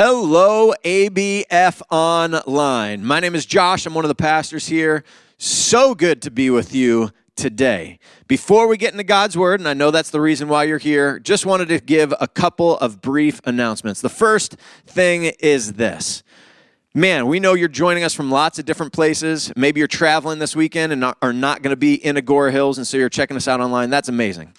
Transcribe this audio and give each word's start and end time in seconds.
Hello, 0.00 0.72
ABF 0.84 1.82
Online. 1.90 3.04
My 3.04 3.18
name 3.18 3.34
is 3.34 3.44
Josh. 3.44 3.84
I'm 3.84 3.94
one 3.94 4.04
of 4.04 4.08
the 4.08 4.14
pastors 4.14 4.68
here. 4.68 5.02
So 5.38 5.96
good 5.96 6.22
to 6.22 6.30
be 6.30 6.50
with 6.50 6.72
you 6.72 7.10
today. 7.34 7.98
Before 8.28 8.68
we 8.68 8.76
get 8.76 8.92
into 8.92 9.02
God's 9.02 9.36
Word, 9.36 9.58
and 9.58 9.68
I 9.68 9.74
know 9.74 9.90
that's 9.90 10.10
the 10.10 10.20
reason 10.20 10.46
why 10.46 10.62
you're 10.62 10.78
here, 10.78 11.18
just 11.18 11.46
wanted 11.46 11.66
to 11.70 11.80
give 11.80 12.14
a 12.20 12.28
couple 12.28 12.78
of 12.78 13.00
brief 13.00 13.40
announcements. 13.44 14.00
The 14.00 14.08
first 14.08 14.54
thing 14.86 15.32
is 15.40 15.72
this. 15.72 16.22
Man, 16.94 17.26
we 17.26 17.40
know 17.40 17.54
you're 17.54 17.66
joining 17.66 18.04
us 18.04 18.14
from 18.14 18.30
lots 18.30 18.60
of 18.60 18.66
different 18.66 18.92
places. 18.92 19.52
Maybe 19.56 19.80
you're 19.80 19.88
traveling 19.88 20.38
this 20.38 20.54
weekend 20.54 20.92
and 20.92 21.12
are 21.20 21.32
not 21.32 21.62
going 21.62 21.72
to 21.72 21.76
be 21.76 21.94
in 21.94 22.14
Agoura 22.14 22.52
Hills, 22.52 22.78
and 22.78 22.86
so 22.86 22.98
you're 22.98 23.08
checking 23.08 23.36
us 23.36 23.48
out 23.48 23.58
online. 23.58 23.90
That's 23.90 24.08
amazing. 24.08 24.54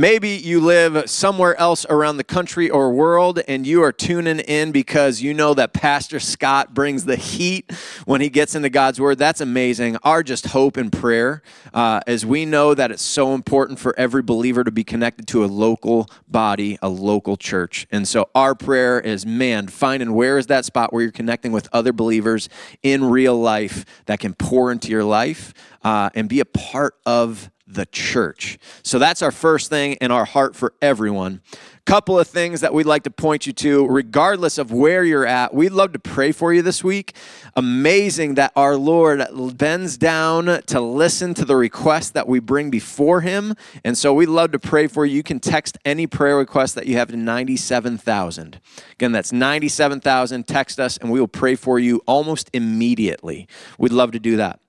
Maybe 0.00 0.30
you 0.30 0.62
live 0.62 1.10
somewhere 1.10 1.54
else 1.60 1.84
around 1.90 2.16
the 2.16 2.24
country 2.24 2.70
or 2.70 2.90
world 2.90 3.38
and 3.46 3.66
you 3.66 3.82
are 3.82 3.92
tuning 3.92 4.38
in 4.38 4.72
because 4.72 5.20
you 5.20 5.34
know 5.34 5.52
that 5.52 5.74
Pastor 5.74 6.18
Scott 6.18 6.72
brings 6.72 7.04
the 7.04 7.16
heat 7.16 7.70
when 8.06 8.22
he 8.22 8.30
gets 8.30 8.54
into 8.54 8.70
God's 8.70 8.98
Word. 8.98 9.18
That's 9.18 9.42
amazing. 9.42 9.98
Our 10.02 10.22
just 10.22 10.46
hope 10.46 10.78
and 10.78 10.90
prayer, 10.90 11.42
uh, 11.74 12.00
as 12.06 12.24
we 12.24 12.46
know 12.46 12.72
that 12.72 12.90
it's 12.90 13.02
so 13.02 13.34
important 13.34 13.78
for 13.78 13.94
every 13.98 14.22
believer 14.22 14.64
to 14.64 14.70
be 14.70 14.84
connected 14.84 15.28
to 15.28 15.44
a 15.44 15.48
local 15.48 16.08
body, 16.26 16.78
a 16.80 16.88
local 16.88 17.36
church. 17.36 17.86
And 17.90 18.08
so 18.08 18.30
our 18.34 18.54
prayer 18.54 18.98
is, 19.00 19.26
man, 19.26 19.68
finding 19.68 20.14
where 20.14 20.38
is 20.38 20.46
that 20.46 20.64
spot 20.64 20.94
where 20.94 21.02
you're 21.02 21.12
connecting 21.12 21.52
with 21.52 21.68
other 21.74 21.92
believers 21.92 22.48
in 22.82 23.04
real 23.04 23.38
life 23.38 23.84
that 24.06 24.18
can 24.18 24.32
pour 24.32 24.72
into 24.72 24.88
your 24.88 25.04
life 25.04 25.52
uh, 25.84 26.08
and 26.14 26.26
be 26.26 26.40
a 26.40 26.46
part 26.46 26.94
of 27.04 27.50
the 27.72 27.86
church. 27.86 28.58
So 28.82 28.98
that's 28.98 29.22
our 29.22 29.30
first 29.30 29.70
thing 29.70 29.94
in 29.94 30.10
our 30.10 30.24
heart 30.24 30.56
for 30.56 30.74
everyone. 30.82 31.40
Couple 31.86 32.18
of 32.18 32.28
things 32.28 32.60
that 32.60 32.72
we'd 32.72 32.86
like 32.86 33.02
to 33.04 33.10
point 33.10 33.46
you 33.46 33.52
to, 33.54 33.86
regardless 33.86 34.58
of 34.58 34.70
where 34.70 35.02
you're 35.02 35.26
at. 35.26 35.54
We'd 35.54 35.72
love 35.72 35.92
to 35.94 35.98
pray 35.98 36.30
for 36.30 36.52
you 36.52 36.62
this 36.62 36.84
week. 36.84 37.16
Amazing 37.56 38.34
that 38.34 38.52
our 38.54 38.76
Lord 38.76 39.24
bends 39.56 39.96
down 39.96 40.62
to 40.66 40.80
listen 40.80 41.34
to 41.34 41.44
the 41.44 41.56
request 41.56 42.14
that 42.14 42.28
we 42.28 42.38
bring 42.38 42.70
before 42.70 43.22
Him. 43.22 43.54
And 43.84 43.98
so 43.98 44.12
we'd 44.14 44.28
love 44.28 44.52
to 44.52 44.58
pray 44.58 44.86
for 44.86 45.04
you. 45.04 45.16
You 45.16 45.22
can 45.22 45.40
text 45.40 45.78
any 45.84 46.06
prayer 46.06 46.36
request 46.36 46.74
that 46.76 46.86
you 46.86 46.96
have 46.96 47.08
to 47.08 47.16
97,000. 47.16 48.60
Again, 48.92 49.12
that's 49.12 49.32
97,000. 49.32 50.46
Text 50.46 50.78
us 50.78 50.96
and 50.98 51.10
we 51.10 51.18
will 51.18 51.28
pray 51.28 51.54
for 51.54 51.78
you 51.78 52.02
almost 52.06 52.50
immediately. 52.52 53.48
We'd 53.78 53.92
love 53.92 54.12
to 54.12 54.20
do 54.20 54.36
that. 54.36 54.60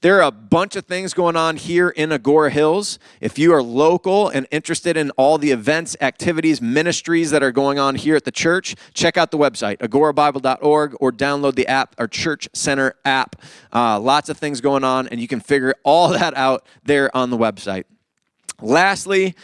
There 0.00 0.18
are 0.18 0.22
a 0.22 0.32
bunch 0.32 0.74
of 0.74 0.86
things 0.86 1.14
going 1.14 1.36
on 1.36 1.56
here 1.56 1.88
in 1.88 2.10
Agoura 2.10 2.50
Hills. 2.50 2.98
If 3.20 3.38
you 3.38 3.52
are 3.54 3.62
local 3.62 4.28
and 4.28 4.46
interested 4.50 4.96
in 4.96 5.10
all 5.12 5.38
the 5.38 5.52
events, 5.52 5.96
activities, 6.00 6.60
ministries 6.60 7.30
that 7.30 7.42
are 7.42 7.52
going 7.52 7.78
on 7.78 7.94
here 7.94 8.16
at 8.16 8.24
the 8.24 8.32
church, 8.32 8.74
check 8.94 9.16
out 9.16 9.30
the 9.30 9.38
website, 9.38 9.78
agourabible.org, 9.78 10.96
or 11.00 11.12
download 11.12 11.54
the 11.54 11.68
app, 11.68 11.94
our 11.98 12.08
Church 12.08 12.48
Center 12.52 12.94
app. 13.04 13.36
Uh, 13.72 14.00
lots 14.00 14.28
of 14.28 14.36
things 14.36 14.60
going 14.60 14.82
on, 14.82 15.06
and 15.08 15.20
you 15.20 15.28
can 15.28 15.40
figure 15.40 15.74
all 15.84 16.08
that 16.18 16.36
out 16.36 16.66
there 16.84 17.16
on 17.16 17.30
the 17.30 17.38
website. 17.38 17.84
Lastly, 18.60 19.34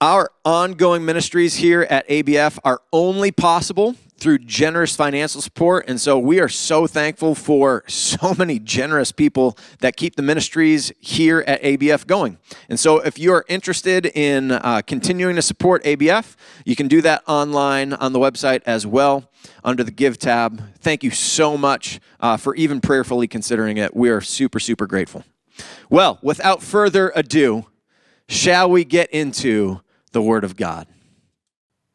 our 0.00 0.30
ongoing 0.44 1.04
ministries 1.04 1.56
here 1.56 1.82
at 1.82 2.08
ABF 2.08 2.58
are 2.64 2.80
only 2.92 3.30
possible 3.32 3.96
through 4.20 4.38
generous 4.38 4.94
financial 4.94 5.40
support. 5.40 5.88
And 5.88 6.00
so 6.00 6.18
we 6.18 6.40
are 6.40 6.48
so 6.48 6.86
thankful 6.86 7.34
for 7.34 7.82
so 7.86 8.34
many 8.38 8.58
generous 8.58 9.12
people 9.12 9.56
that 9.80 9.96
keep 9.96 10.16
the 10.16 10.22
ministries 10.22 10.92
here 11.00 11.42
at 11.46 11.62
ABF 11.62 12.06
going. 12.06 12.38
And 12.68 12.78
so 12.78 12.98
if 12.98 13.18
you 13.18 13.32
are 13.32 13.44
interested 13.48 14.06
in 14.06 14.52
uh, 14.52 14.82
continuing 14.86 15.36
to 15.36 15.42
support 15.42 15.82
ABF, 15.84 16.36
you 16.64 16.76
can 16.76 16.86
do 16.86 17.00
that 17.02 17.22
online 17.26 17.92
on 17.94 18.12
the 18.12 18.18
website 18.18 18.62
as 18.66 18.86
well 18.86 19.30
under 19.64 19.82
the 19.82 19.90
Give 19.90 20.18
tab. 20.18 20.62
Thank 20.78 21.02
you 21.02 21.10
so 21.10 21.56
much 21.56 22.00
uh, 22.20 22.36
for 22.36 22.54
even 22.54 22.80
prayerfully 22.80 23.26
considering 23.26 23.78
it. 23.78 23.96
We 23.96 24.10
are 24.10 24.20
super, 24.20 24.60
super 24.60 24.86
grateful. 24.86 25.24
Well, 25.88 26.18
without 26.22 26.62
further 26.62 27.12
ado, 27.14 27.66
shall 28.28 28.70
we 28.70 28.84
get 28.84 29.10
into 29.10 29.80
the 30.12 30.22
Word 30.22 30.44
of 30.44 30.56
God? 30.56 30.86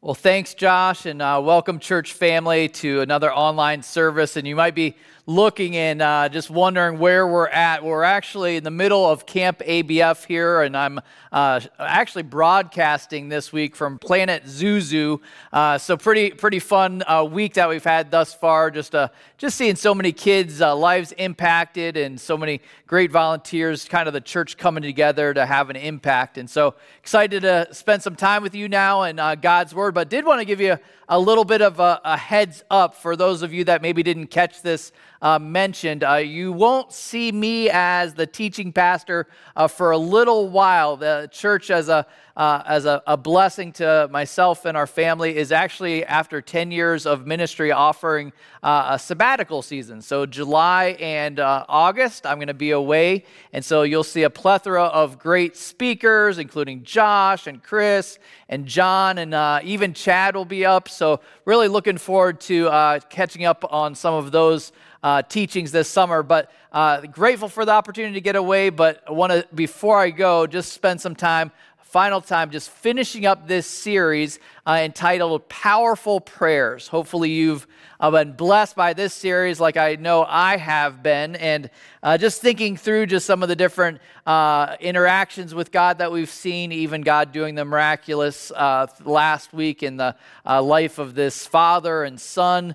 Well, 0.02 0.14
thanks, 0.14 0.52
Josh, 0.52 1.06
and 1.06 1.22
uh, 1.22 1.40
welcome, 1.42 1.78
church 1.78 2.12
family, 2.12 2.68
to 2.68 3.00
another 3.00 3.32
online 3.32 3.82
service. 3.82 4.36
And 4.36 4.46
you 4.46 4.54
might 4.54 4.74
be 4.74 4.94
looking 5.28 5.76
and 5.76 6.00
uh, 6.00 6.28
just 6.28 6.50
wondering 6.50 7.00
where 7.00 7.26
we're 7.26 7.48
at. 7.48 7.82
We're 7.82 8.04
actually 8.04 8.56
in 8.56 8.64
the 8.64 8.70
middle 8.70 9.04
of 9.04 9.26
Camp 9.26 9.58
ABF 9.58 10.24
here, 10.24 10.62
and 10.62 10.76
I'm 10.76 11.00
uh, 11.32 11.60
actually 11.80 12.22
broadcasting 12.22 13.28
this 13.28 13.52
week 13.52 13.74
from 13.74 13.98
Planet 13.98 14.44
Zuzu. 14.44 15.20
Uh, 15.52 15.78
so 15.78 15.96
pretty 15.96 16.30
pretty 16.30 16.60
fun 16.60 17.02
uh, 17.08 17.24
week 17.24 17.54
that 17.54 17.68
we've 17.68 17.82
had 17.82 18.10
thus 18.10 18.32
far. 18.32 18.70
Just 18.70 18.94
uh, 18.94 19.08
just 19.36 19.56
seeing 19.56 19.74
so 19.74 19.94
many 19.94 20.12
kids' 20.12 20.60
lives 20.60 21.12
impacted, 21.12 21.96
and 21.96 22.20
so 22.20 22.36
many 22.36 22.60
great 22.86 23.10
volunteers. 23.10 23.84
Kind 23.86 24.06
of 24.06 24.14
the 24.14 24.20
church 24.20 24.56
coming 24.56 24.82
together 24.82 25.34
to 25.34 25.44
have 25.44 25.70
an 25.70 25.76
impact, 25.76 26.38
and 26.38 26.48
so 26.48 26.74
excited 27.00 27.42
to 27.42 27.66
spend 27.72 28.02
some 28.02 28.14
time 28.14 28.42
with 28.42 28.54
you 28.54 28.68
now 28.68 29.02
and 29.02 29.18
God's 29.42 29.74
Word. 29.74 29.94
But 29.96 30.10
did 30.10 30.26
want 30.26 30.40
to 30.40 30.44
give 30.44 30.60
you 30.60 30.76
a 31.08 31.18
little 31.18 31.44
bit 31.44 31.62
of 31.62 31.78
a, 31.78 32.00
a, 32.04 32.16
heads 32.16 32.64
up 32.70 32.94
for 32.94 33.14
those 33.14 33.42
of 33.42 33.52
you 33.52 33.64
that 33.64 33.80
maybe 33.80 34.02
didn't 34.02 34.26
catch 34.26 34.62
this 34.62 34.90
uh, 35.22 35.38
mentioned. 35.38 36.04
Uh, 36.04 36.14
you 36.14 36.52
won't 36.52 36.92
see 36.92 37.30
me 37.32 37.70
as 37.70 38.14
the 38.14 38.26
teaching 38.26 38.72
pastor 38.72 39.26
uh, 39.54 39.68
for 39.68 39.92
a 39.92 39.98
little 39.98 40.48
while. 40.48 40.96
The 40.96 41.28
church, 41.32 41.70
as 41.70 41.88
a 41.88 42.06
uh, 42.36 42.62
as 42.66 42.84
a, 42.84 43.02
a, 43.06 43.16
blessing 43.16 43.72
to 43.72 44.06
myself 44.12 44.66
and 44.66 44.76
our 44.76 44.86
family, 44.86 45.34
is 45.38 45.50
actually 45.50 46.04
after 46.04 46.42
10 46.42 46.70
years 46.70 47.06
of 47.06 47.26
ministry 47.26 47.72
offering 47.72 48.30
uh, 48.62 48.88
a 48.90 48.98
sabbatical 48.98 49.62
season. 49.62 50.02
So, 50.02 50.26
July 50.26 50.98
and 51.00 51.40
uh, 51.40 51.64
August, 51.66 52.26
I'm 52.26 52.36
going 52.36 52.48
to 52.48 52.52
be 52.54 52.72
away. 52.72 53.24
And 53.54 53.64
so, 53.64 53.84
you'll 53.84 54.04
see 54.04 54.22
a 54.22 54.28
plethora 54.28 54.84
of 54.84 55.18
great 55.18 55.56
speakers, 55.56 56.36
including 56.36 56.82
Josh 56.82 57.46
and 57.46 57.62
Chris 57.62 58.18
and 58.50 58.66
John, 58.66 59.16
and 59.16 59.64
even 59.64 59.94
Chad 59.94 60.36
will 60.36 60.44
be 60.44 60.66
up. 60.66 60.90
So, 60.96 61.20
really 61.44 61.68
looking 61.68 61.98
forward 61.98 62.40
to 62.42 62.68
uh, 62.68 63.00
catching 63.10 63.44
up 63.44 63.64
on 63.70 63.94
some 63.94 64.14
of 64.14 64.32
those. 64.32 64.72
Uh, 65.02 65.22
teachings 65.22 65.70
this 65.70 65.88
summer, 65.88 66.24
but 66.24 66.50
uh, 66.72 67.00
grateful 67.02 67.48
for 67.48 67.64
the 67.64 67.70
opportunity 67.70 68.14
to 68.14 68.20
get 68.20 68.34
away. 68.34 68.70
But 68.70 69.04
I 69.06 69.12
want 69.12 69.30
to, 69.30 69.46
before 69.54 70.00
I 70.00 70.10
go, 70.10 70.48
just 70.48 70.72
spend 70.72 71.00
some 71.00 71.14
time 71.14 71.52
final 71.96 72.20
time, 72.20 72.50
just 72.50 72.68
finishing 72.68 73.24
up 73.24 73.48
this 73.48 73.66
series 73.66 74.38
uh, 74.66 74.80
entitled 74.82 75.48
Powerful 75.48 76.20
Prayers. 76.20 76.88
Hopefully, 76.88 77.30
you've 77.30 77.66
uh, 77.98 78.10
been 78.10 78.32
blessed 78.32 78.76
by 78.76 78.92
this 78.92 79.14
series, 79.14 79.60
like 79.60 79.78
I 79.78 79.94
know 79.94 80.22
I 80.22 80.58
have 80.58 81.02
been, 81.02 81.36
and 81.36 81.70
uh, 82.02 82.18
just 82.18 82.42
thinking 82.42 82.76
through 82.76 83.06
just 83.06 83.24
some 83.24 83.42
of 83.42 83.48
the 83.48 83.56
different 83.56 84.00
uh, 84.26 84.76
interactions 84.78 85.54
with 85.54 85.72
God 85.72 85.96
that 85.96 86.12
we've 86.12 86.28
seen, 86.28 86.70
even 86.70 87.00
God 87.00 87.32
doing 87.32 87.54
the 87.54 87.64
miraculous 87.64 88.50
uh, 88.50 88.88
last 89.02 89.54
week 89.54 89.82
in 89.82 89.96
the 89.96 90.14
uh, 90.44 90.60
life 90.60 90.98
of 90.98 91.14
this 91.14 91.46
father 91.46 92.04
and 92.04 92.20
son 92.20 92.74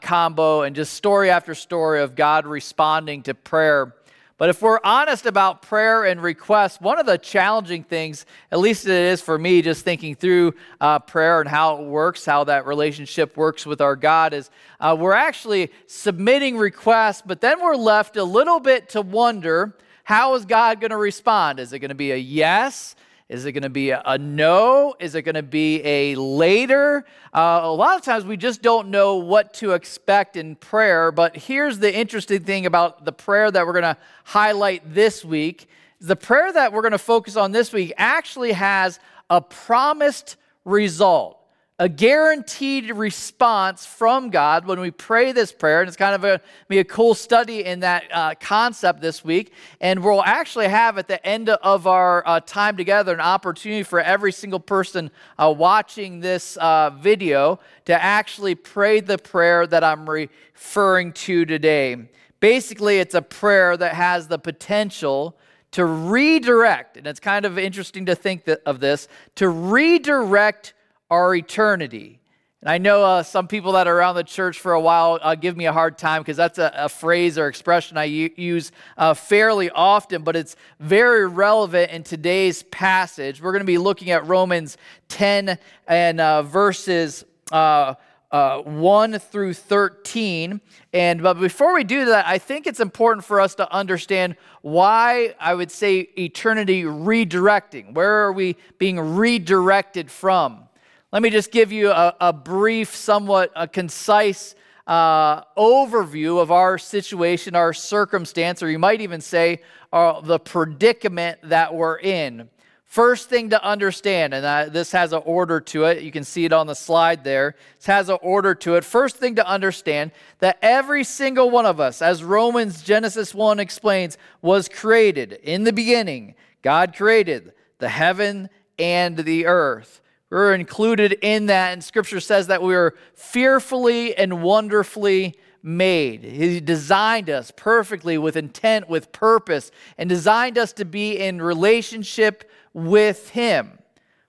combo, 0.00 0.62
and 0.62 0.76
just 0.76 0.92
story 0.92 1.28
after 1.28 1.56
story 1.56 2.02
of 2.02 2.14
God 2.14 2.46
responding 2.46 3.24
to 3.24 3.34
prayer. 3.34 3.96
But 4.40 4.48
if 4.48 4.62
we're 4.62 4.80
honest 4.82 5.26
about 5.26 5.60
prayer 5.60 6.04
and 6.04 6.22
requests, 6.22 6.80
one 6.80 6.98
of 6.98 7.04
the 7.04 7.18
challenging 7.18 7.84
things, 7.84 8.24
at 8.50 8.58
least 8.58 8.86
it 8.86 8.90
is 8.90 9.20
for 9.20 9.36
me, 9.36 9.60
just 9.60 9.84
thinking 9.84 10.14
through 10.14 10.54
uh, 10.80 10.98
prayer 11.00 11.42
and 11.42 11.50
how 11.50 11.76
it 11.76 11.84
works, 11.84 12.24
how 12.24 12.44
that 12.44 12.64
relationship 12.64 13.36
works 13.36 13.66
with 13.66 13.82
our 13.82 13.96
God, 13.96 14.32
is 14.32 14.50
uh, 14.80 14.96
we're 14.98 15.12
actually 15.12 15.70
submitting 15.86 16.56
requests, 16.56 17.22
but 17.26 17.42
then 17.42 17.60
we're 17.60 17.76
left 17.76 18.16
a 18.16 18.24
little 18.24 18.60
bit 18.60 18.88
to 18.88 19.02
wonder 19.02 19.76
how 20.04 20.34
is 20.36 20.46
God 20.46 20.80
going 20.80 20.90
to 20.90 20.96
respond? 20.96 21.60
Is 21.60 21.74
it 21.74 21.80
going 21.80 21.90
to 21.90 21.94
be 21.94 22.12
a 22.12 22.16
yes? 22.16 22.96
Is 23.30 23.44
it 23.44 23.52
going 23.52 23.62
to 23.62 23.70
be 23.70 23.90
a, 23.90 24.18
no? 24.18 24.96
Is 24.98 25.14
it 25.14 25.22
going 25.22 25.36
to 25.36 25.42
be 25.44 25.80
a 25.84 26.16
later? 26.16 27.06
Uh, 27.32 27.60
a 27.62 27.72
lot 27.72 27.96
of 27.96 28.02
times 28.02 28.24
we 28.24 28.36
just 28.36 28.60
don't 28.60 28.88
know 28.88 29.18
what 29.18 29.54
to 29.54 29.70
expect 29.70 30.36
in 30.36 30.56
prayer. 30.56 31.12
But 31.12 31.36
here's 31.36 31.78
the 31.78 31.94
interesting 31.94 32.42
thing 32.42 32.66
about 32.66 33.04
the 33.04 33.12
prayer 33.12 33.48
that 33.48 33.64
we're 33.64 33.80
going 33.80 33.94
to 33.94 33.96
highlight 34.24 34.94
this 34.94 35.24
week. 35.24 35.68
The 36.00 36.16
prayer 36.16 36.52
that 36.52 36.72
we're 36.72 36.82
going 36.82 36.90
to 36.90 36.98
focus 36.98 37.36
on 37.36 37.52
this 37.52 37.72
week 37.72 37.92
actually 37.96 38.50
has 38.50 38.98
a 39.30 39.40
promised 39.40 40.36
result 40.64 41.39
a 41.80 41.88
guaranteed 41.88 42.90
response 42.90 43.86
from 43.86 44.28
God 44.28 44.66
when 44.66 44.80
we 44.80 44.90
pray 44.90 45.32
this 45.32 45.50
prayer. 45.50 45.80
And 45.80 45.88
it's 45.88 45.96
kind 45.96 46.14
of 46.14 46.24
a, 46.24 46.38
be 46.68 46.78
a 46.78 46.84
cool 46.84 47.14
study 47.14 47.64
in 47.64 47.80
that 47.80 48.04
uh, 48.12 48.34
concept 48.38 49.00
this 49.00 49.24
week. 49.24 49.54
And 49.80 50.04
we'll 50.04 50.22
actually 50.22 50.68
have 50.68 50.98
at 50.98 51.08
the 51.08 51.26
end 51.26 51.48
of 51.48 51.86
our 51.86 52.22
uh, 52.28 52.40
time 52.40 52.76
together 52.76 53.14
an 53.14 53.20
opportunity 53.20 53.82
for 53.82 53.98
every 53.98 54.30
single 54.30 54.60
person 54.60 55.10
uh, 55.38 55.54
watching 55.56 56.20
this 56.20 56.58
uh, 56.58 56.90
video 56.90 57.58
to 57.86 58.00
actually 58.00 58.56
pray 58.56 59.00
the 59.00 59.16
prayer 59.16 59.66
that 59.66 59.82
I'm 59.82 60.08
referring 60.08 61.14
to 61.14 61.46
today. 61.46 61.96
Basically, 62.40 62.98
it's 62.98 63.14
a 63.14 63.22
prayer 63.22 63.74
that 63.78 63.94
has 63.94 64.28
the 64.28 64.38
potential 64.38 65.34
to 65.70 65.86
redirect, 65.86 66.98
and 66.98 67.06
it's 67.06 67.20
kind 67.20 67.46
of 67.46 67.58
interesting 67.58 68.04
to 68.04 68.14
think 68.14 68.46
of 68.66 68.80
this, 68.80 69.08
to 69.36 69.48
redirect 69.48 70.74
our 71.10 71.34
eternity. 71.34 72.20
And 72.62 72.68
I 72.68 72.76
know 72.76 73.02
uh, 73.02 73.22
some 73.22 73.48
people 73.48 73.72
that 73.72 73.86
are 73.86 73.96
around 73.96 74.16
the 74.16 74.24
church 74.24 74.60
for 74.60 74.72
a 74.72 74.80
while 74.80 75.18
uh, 75.22 75.34
give 75.34 75.56
me 75.56 75.64
a 75.64 75.72
hard 75.72 75.96
time 75.96 76.20
because 76.20 76.36
that's 76.36 76.58
a, 76.58 76.70
a, 76.74 76.88
phrase 76.90 77.38
or 77.38 77.48
expression 77.48 77.96
I 77.96 78.04
u- 78.04 78.30
use 78.36 78.70
uh, 78.98 79.14
fairly 79.14 79.70
often, 79.70 80.24
but 80.24 80.36
it's 80.36 80.56
very 80.78 81.26
relevant 81.26 81.90
in 81.90 82.02
today's 82.02 82.62
passage. 82.64 83.40
We're 83.40 83.52
going 83.52 83.62
to 83.62 83.66
be 83.66 83.78
looking 83.78 84.10
at 84.10 84.26
Romans 84.26 84.76
10 85.08 85.58
and 85.88 86.20
uh, 86.20 86.42
verses. 86.42 87.24
Uh, 87.50 87.94
uh, 88.30 88.60
1 88.62 89.18
through 89.18 89.52
13. 89.52 90.60
And 90.92 91.20
but 91.20 91.34
before 91.34 91.74
we 91.74 91.82
do 91.82 92.04
that, 92.04 92.26
I 92.28 92.38
think 92.38 92.68
it's 92.68 92.78
important 92.78 93.24
for 93.24 93.40
us 93.40 93.56
to 93.56 93.72
understand 93.72 94.36
why 94.62 95.34
I 95.40 95.54
would 95.54 95.72
say 95.72 96.08
eternity 96.16 96.84
redirecting. 96.84 97.92
Where 97.92 98.24
are 98.24 98.32
we 98.32 98.54
being 98.78 99.00
redirected 99.00 100.12
from? 100.12 100.68
Let 101.12 101.22
me 101.22 101.30
just 101.30 101.50
give 101.50 101.72
you 101.72 101.90
a, 101.90 102.14
a 102.20 102.32
brief, 102.32 102.94
somewhat 102.94 103.50
a 103.56 103.66
concise 103.66 104.54
uh, 104.86 105.42
overview 105.56 106.40
of 106.40 106.52
our 106.52 106.78
situation, 106.78 107.56
our 107.56 107.72
circumstance, 107.72 108.62
or 108.62 108.70
you 108.70 108.78
might 108.78 109.00
even 109.00 109.20
say 109.20 109.60
uh, 109.92 110.20
the 110.20 110.38
predicament 110.38 111.38
that 111.42 111.74
we're 111.74 111.98
in. 111.98 112.48
First 112.84 113.28
thing 113.28 113.50
to 113.50 113.64
understand, 113.64 114.34
and 114.34 114.72
this 114.72 114.92
has 114.92 115.12
an 115.12 115.22
order 115.24 115.60
to 115.60 115.84
it, 115.84 116.02
you 116.02 116.12
can 116.12 116.24
see 116.24 116.44
it 116.44 116.52
on 116.52 116.68
the 116.68 116.74
slide 116.74 117.24
there. 117.24 117.54
This 117.78 117.86
has 117.86 118.08
an 118.08 118.18
order 118.22 118.54
to 118.56 118.76
it. 118.76 118.84
First 118.84 119.16
thing 119.16 119.36
to 119.36 119.46
understand 119.46 120.12
that 120.38 120.58
every 120.62 121.02
single 121.02 121.50
one 121.50 121.66
of 121.66 121.78
us, 121.80 122.02
as 122.02 122.22
Romans 122.22 122.82
Genesis 122.82 123.34
1 123.34 123.58
explains, 123.60 124.16
was 124.42 124.68
created 124.68 125.34
in 125.42 125.64
the 125.64 125.72
beginning. 125.72 126.34
God 126.62 126.94
created 126.96 127.52
the 127.78 127.88
heaven 127.88 128.48
and 128.78 129.16
the 129.16 129.46
earth. 129.46 129.99
We're 130.30 130.54
included 130.54 131.18
in 131.22 131.46
that, 131.46 131.72
and 131.72 131.82
Scripture 131.82 132.20
says 132.20 132.46
that 132.46 132.62
we 132.62 132.74
are 132.74 132.94
fearfully 133.14 134.16
and 134.16 134.42
wonderfully 134.42 135.36
made. 135.62 136.22
He 136.24 136.60
designed 136.60 137.28
us 137.28 137.52
perfectly 137.54 138.16
with 138.16 138.36
intent, 138.36 138.88
with 138.88 139.12
purpose, 139.12 139.70
and 139.98 140.08
designed 140.08 140.56
us 140.56 140.72
to 140.74 140.84
be 140.84 141.18
in 141.18 141.42
relationship 141.42 142.48
with 142.72 143.30
Him. 143.30 143.78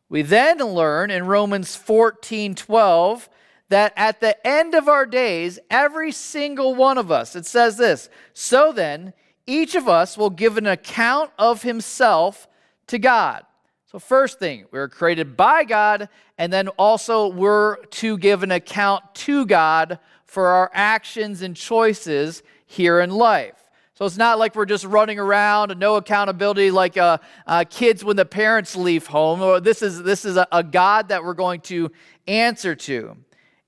We 0.09 0.23
then 0.23 0.57
learn 0.57 1.11
in 1.11 1.27
Romans 1.27 1.75
14 1.75 2.55
12 2.55 3.29
that 3.69 3.93
at 3.95 4.19
the 4.19 4.45
end 4.45 4.75
of 4.75 4.89
our 4.89 5.05
days, 5.05 5.57
every 5.69 6.11
single 6.11 6.75
one 6.75 6.97
of 6.97 7.09
us, 7.09 7.35
it 7.35 7.45
says 7.45 7.77
this 7.77 8.09
So 8.33 8.73
then, 8.73 9.13
each 9.47 9.75
of 9.75 9.87
us 9.87 10.17
will 10.17 10.29
give 10.29 10.57
an 10.57 10.67
account 10.67 11.31
of 11.37 11.63
himself 11.63 12.47
to 12.87 12.99
God. 12.99 13.43
So, 13.91 13.99
first 13.99 14.39
thing, 14.39 14.67
we 14.71 14.79
are 14.79 14.87
created 14.87 15.35
by 15.35 15.65
God, 15.65 16.07
and 16.37 16.53
then 16.53 16.69
also 16.69 17.27
we're 17.27 17.75
to 17.75 18.17
give 18.17 18.41
an 18.41 18.51
account 18.51 19.03
to 19.15 19.45
God 19.45 19.99
for 20.23 20.47
our 20.47 20.71
actions 20.73 21.41
and 21.41 21.57
choices 21.57 22.41
here 22.65 23.01
in 23.01 23.09
life. 23.09 23.69
So 23.95 24.05
it's 24.05 24.15
not 24.15 24.39
like 24.39 24.55
we're 24.55 24.65
just 24.65 24.85
running 24.85 25.19
around 25.19 25.71
and 25.71 25.79
no 25.81 25.97
accountability 25.97 26.71
like 26.71 26.95
uh, 26.95 27.17
uh, 27.45 27.65
kids 27.69 28.01
when 28.01 28.15
the 28.15 28.23
parents 28.23 28.77
leave 28.77 29.07
home. 29.07 29.61
This 29.61 29.81
is, 29.81 30.01
this 30.03 30.23
is 30.23 30.37
a, 30.37 30.47
a, 30.53 30.63
God 30.63 31.09
that 31.09 31.21
we're 31.21 31.33
going 31.33 31.59
to 31.61 31.91
answer 32.27 32.75
to. 32.75 33.17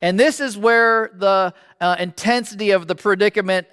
And 0.01 0.17
this 0.17 0.39
is 0.39 0.57
where 0.57 1.11
the 1.15 1.53
uh, 1.81 1.97
intensity 1.99 2.71
of 2.71 2.87
the 2.87 2.95
predicament 2.95 3.67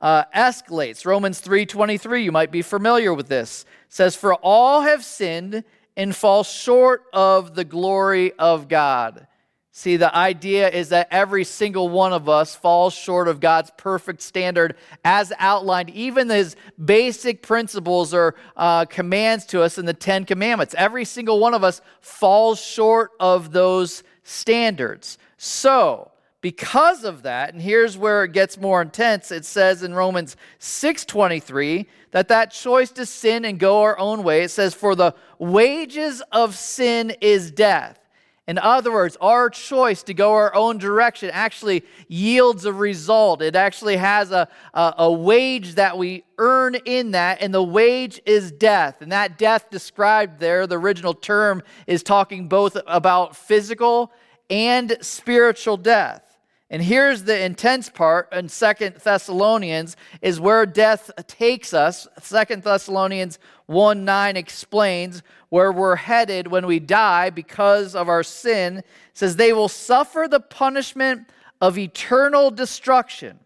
uh, 0.00 0.24
escalates. 0.34 1.04
Romans 1.04 1.40
3.23, 1.42 2.24
you 2.24 2.32
might 2.32 2.50
be 2.50 2.62
familiar 2.62 3.12
with 3.12 3.28
this 3.28 3.64
says, 3.90 4.16
For 4.16 4.34
all 4.34 4.80
have 4.82 5.04
sinned 5.04 5.64
and 5.96 6.16
fall 6.16 6.44
short 6.44 7.04
of 7.12 7.54
the 7.54 7.64
glory 7.64 8.32
of 8.38 8.68
God. 8.68 9.26
See, 9.72 9.96
the 9.96 10.14
idea 10.14 10.68
is 10.68 10.88
that 10.88 11.08
every 11.10 11.44
single 11.44 11.88
one 11.88 12.12
of 12.12 12.28
us 12.28 12.54
falls 12.54 12.92
short 12.92 13.28
of 13.28 13.40
God's 13.40 13.70
perfect 13.76 14.20
standard 14.20 14.76
as 15.04 15.32
outlined, 15.38 15.90
even 15.90 16.28
his 16.28 16.56
basic 16.82 17.42
principles 17.42 18.12
or 18.12 18.34
uh, 18.56 18.84
commands 18.86 19.46
to 19.46 19.62
us 19.62 19.78
in 19.78 19.86
the 19.86 19.94
Ten 19.94 20.24
Commandments. 20.24 20.74
Every 20.76 21.04
single 21.04 21.38
one 21.38 21.54
of 21.54 21.62
us 21.62 21.80
falls 22.00 22.60
short 22.60 23.12
of 23.20 23.52
those 23.52 24.02
standards. 24.22 25.18
So, 25.36 26.10
because 26.40 27.04
of 27.04 27.22
that 27.22 27.52
and 27.52 27.62
here's 27.62 27.98
where 27.98 28.24
it 28.24 28.32
gets 28.32 28.58
more 28.58 28.80
intense 28.80 29.30
it 29.30 29.44
says 29.44 29.82
in 29.82 29.94
romans 29.94 30.36
6.23 30.58 31.86
that 32.12 32.28
that 32.28 32.50
choice 32.50 32.90
to 32.90 33.06
sin 33.06 33.44
and 33.44 33.58
go 33.58 33.82
our 33.82 33.98
own 33.98 34.22
way 34.22 34.42
it 34.42 34.50
says 34.50 34.74
for 34.74 34.94
the 34.94 35.14
wages 35.40 36.22
of 36.30 36.54
sin 36.54 37.14
is 37.20 37.50
death. 37.50 37.98
In 38.46 38.58
other 38.58 38.92
words 38.92 39.16
our 39.20 39.48
choice 39.48 40.02
to 40.04 40.14
go 40.14 40.32
our 40.32 40.54
own 40.54 40.78
direction 40.78 41.30
actually 41.32 41.84
yields 42.08 42.64
a 42.64 42.72
result. 42.72 43.42
It 43.42 43.56
actually 43.56 43.96
has 43.96 44.32
a, 44.32 44.48
a, 44.74 44.94
a 44.98 45.12
wage 45.12 45.76
that 45.76 45.96
we 45.96 46.24
earn 46.38 46.74
in 46.84 47.12
that 47.12 47.40
and 47.40 47.54
the 47.54 47.62
wage 47.62 48.20
is 48.26 48.50
death. 48.50 49.02
And 49.02 49.12
that 49.12 49.38
death 49.38 49.70
described 49.70 50.40
there 50.40 50.66
the 50.66 50.78
original 50.78 51.14
term 51.14 51.62
is 51.86 52.02
talking 52.02 52.48
both 52.48 52.76
about 52.86 53.36
physical 53.36 54.12
and 54.50 54.96
spiritual 55.00 55.76
death 55.76 56.29
and 56.72 56.80
here's 56.82 57.24
the 57.24 57.44
intense 57.44 57.90
part 57.90 58.32
in 58.32 58.48
Second 58.48 58.94
Thessalonians 59.02 59.96
is 60.22 60.38
where 60.38 60.64
death 60.64 61.10
takes 61.26 61.74
us. 61.74 62.06
Second 62.20 62.62
Thessalonians 62.62 63.40
1 63.66 64.04
9 64.04 64.36
explains 64.36 65.24
where 65.48 65.72
we're 65.72 65.96
headed 65.96 66.46
when 66.46 66.66
we 66.66 66.78
die 66.78 67.30
because 67.30 67.96
of 67.96 68.08
our 68.08 68.22
sin. 68.22 68.78
It 68.78 68.84
says, 69.14 69.34
They 69.34 69.52
will 69.52 69.68
suffer 69.68 70.28
the 70.30 70.38
punishment 70.38 71.28
of 71.60 71.76
eternal 71.76 72.52
destruction 72.52 73.40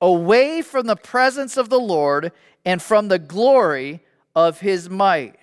away 0.00 0.60
from 0.60 0.86
the 0.88 0.96
presence 0.96 1.56
of 1.56 1.68
the 1.68 1.78
Lord 1.78 2.32
and 2.64 2.82
from 2.82 3.06
the 3.06 3.20
glory 3.20 4.02
of 4.34 4.60
his 4.60 4.90
might. 4.90 5.36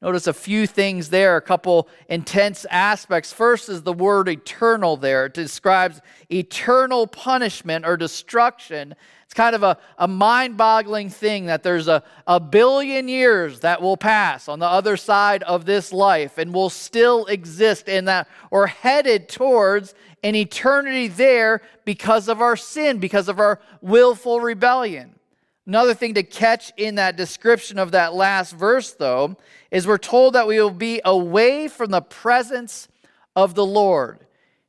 Notice 0.00 0.28
a 0.28 0.32
few 0.32 0.68
things 0.68 1.10
there, 1.10 1.36
a 1.36 1.42
couple 1.42 1.88
intense 2.08 2.64
aspects. 2.70 3.32
First 3.32 3.68
is 3.68 3.82
the 3.82 3.92
word 3.92 4.28
eternal 4.28 4.96
there. 4.96 5.26
It 5.26 5.34
describes 5.34 6.00
eternal 6.30 7.08
punishment 7.08 7.84
or 7.84 7.96
destruction. 7.96 8.94
It's 9.24 9.34
kind 9.34 9.56
of 9.56 9.64
a, 9.64 9.76
a 9.98 10.06
mind 10.06 10.56
boggling 10.56 11.10
thing 11.10 11.46
that 11.46 11.64
there's 11.64 11.88
a, 11.88 12.04
a 12.28 12.38
billion 12.38 13.08
years 13.08 13.58
that 13.60 13.82
will 13.82 13.96
pass 13.96 14.48
on 14.48 14.60
the 14.60 14.66
other 14.66 14.96
side 14.96 15.42
of 15.42 15.64
this 15.64 15.92
life 15.92 16.38
and 16.38 16.54
will 16.54 16.70
still 16.70 17.26
exist 17.26 17.88
in 17.88 18.04
that 18.04 18.28
or 18.52 18.68
headed 18.68 19.28
towards 19.28 19.94
an 20.22 20.36
eternity 20.36 21.08
there 21.08 21.60
because 21.84 22.28
of 22.28 22.40
our 22.40 22.56
sin, 22.56 22.98
because 22.98 23.28
of 23.28 23.40
our 23.40 23.58
willful 23.80 24.38
rebellion. 24.38 25.17
Another 25.68 25.92
thing 25.92 26.14
to 26.14 26.22
catch 26.22 26.72
in 26.78 26.94
that 26.94 27.18
description 27.18 27.78
of 27.78 27.90
that 27.90 28.14
last 28.14 28.54
verse, 28.54 28.94
though, 28.94 29.36
is 29.70 29.86
we're 29.86 29.98
told 29.98 30.34
that 30.34 30.46
we 30.46 30.58
will 30.58 30.70
be 30.70 31.02
away 31.04 31.68
from 31.68 31.90
the 31.90 32.00
presence 32.00 32.88
of 33.36 33.54
the 33.54 33.66
Lord. 33.66 34.20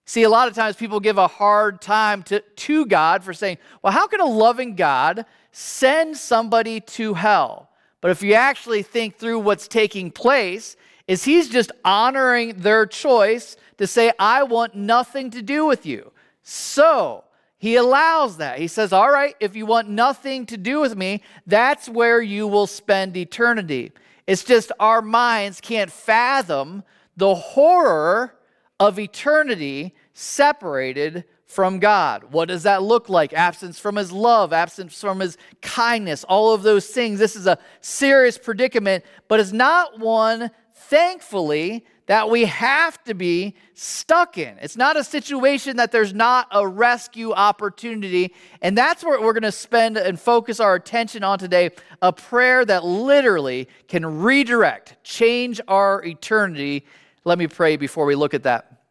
See, 0.03 0.24
a 0.24 0.29
lot 0.29 0.50
of 0.50 0.56
times 0.56 0.75
people 0.75 1.00
give 1.00 1.18
a 1.18 1.29
hard 1.29 1.82
time 1.82 2.22
to, 2.24 2.41
to 2.41 2.86
God 2.86 3.24
for 3.24 3.34
saying, 3.34 3.60
well, 3.82 3.94
how 3.94 4.08
can 4.08 4.20
a 4.20 4.25
loving 4.25 4.75
God 4.75 5.25
send 5.53 6.18
somebody 6.18 6.82
to 6.82 7.13
hell? 7.13 7.70
But 8.01 8.12
if 8.12 8.22
you 8.22 8.34
actually 8.34 8.84
think 8.84 9.15
through 9.15 9.39
what's 9.39 9.70
taking 9.70 10.12
place, 10.12 10.75
is 11.08 11.24
he's 11.24 11.48
just 11.48 11.72
honoring 11.86 12.58
their 12.58 12.86
choice 12.86 13.56
to 13.77 13.88
say, 13.88 14.12
I 14.20 14.44
want 14.44 14.75
nothing 14.75 15.32
to 15.32 15.41
do 15.41 15.65
with 15.65 15.86
you. 15.86 16.12
So, 16.44 17.24
he 17.60 17.75
allows 17.75 18.38
that. 18.38 18.58
He 18.58 18.68
says, 18.68 18.94
All 18.94 19.12
right, 19.12 19.36
if 19.42 19.56
you 19.56 19.66
want 19.66 19.89
nothing 19.89 20.46
to 20.48 20.58
do 20.58 20.80
with 20.80 20.96
me, 20.96 21.22
that's 21.46 21.89
where 21.89 22.22
you 22.22 22.48
will 22.48 22.68
spend 22.68 23.16
eternity. 23.18 23.92
It's 24.25 24.46
just 24.46 24.72
our 24.80 25.01
minds 25.01 25.60
can't 25.60 25.92
fathom 25.92 26.84
the 27.18 27.36
horror 27.36 28.34
of 28.80 28.98
eternity 28.98 29.94
separated 30.13 31.25
from 31.46 31.80
God. 31.80 32.32
What 32.32 32.48
does 32.48 32.63
that 32.63 32.82
look 32.82 33.10
like? 33.10 33.34
Absence 33.34 33.78
from 33.78 33.98
His 33.98 34.12
love, 34.13 34.54
absence 34.54 35.01
from 35.01 35.20
His 35.20 35.38
kindness, 35.62 36.24
all 36.24 36.54
of 36.54 36.63
those 36.63 36.88
things. 36.88 37.20
This 37.20 37.36
is 37.36 37.46
a 37.46 37.60
serious 37.82 38.38
predicament, 38.38 39.04
but 39.28 39.42
it's 39.42 39.51
not 39.51 40.00
one, 40.00 40.50
thankfully, 40.74 41.86
that 42.10 42.28
we 42.28 42.46
have 42.46 43.01
to 43.04 43.13
be 43.13 43.54
stuck 43.75 44.39
in. 44.39 44.58
It's 44.63 44.75
not 44.75 44.98
a 44.98 45.04
situation 45.04 45.78
that 45.78 45.92
there's 45.92 46.12
not 46.12 46.48
a 46.51 46.68
rescue 46.68 47.34
opportunity. 47.34 48.34
And 48.63 48.75
that's 48.75 49.04
what 49.04 49.22
we're 49.22 49.34
going 49.34 49.44
to 49.44 49.51
spend 49.51 49.96
and 49.96 50.20
focus 50.20 50.60
our 50.60 50.74
attention 50.74 51.24
on 51.24 51.38
today 51.38 51.70
a 52.01 52.12
prayer 52.12 52.66
that 52.66 52.84
literally 52.84 53.68
can 53.88 54.24
redirect, 54.24 54.96
change 55.04 55.62
our 55.68 56.04
eternity. 56.04 56.84
Let 57.25 57.38
me 57.38 57.46
pray 57.46 57.78
before 57.78 58.08
we 58.08 58.16
look 58.16 58.34
at 58.34 58.42
that. 58.42 58.82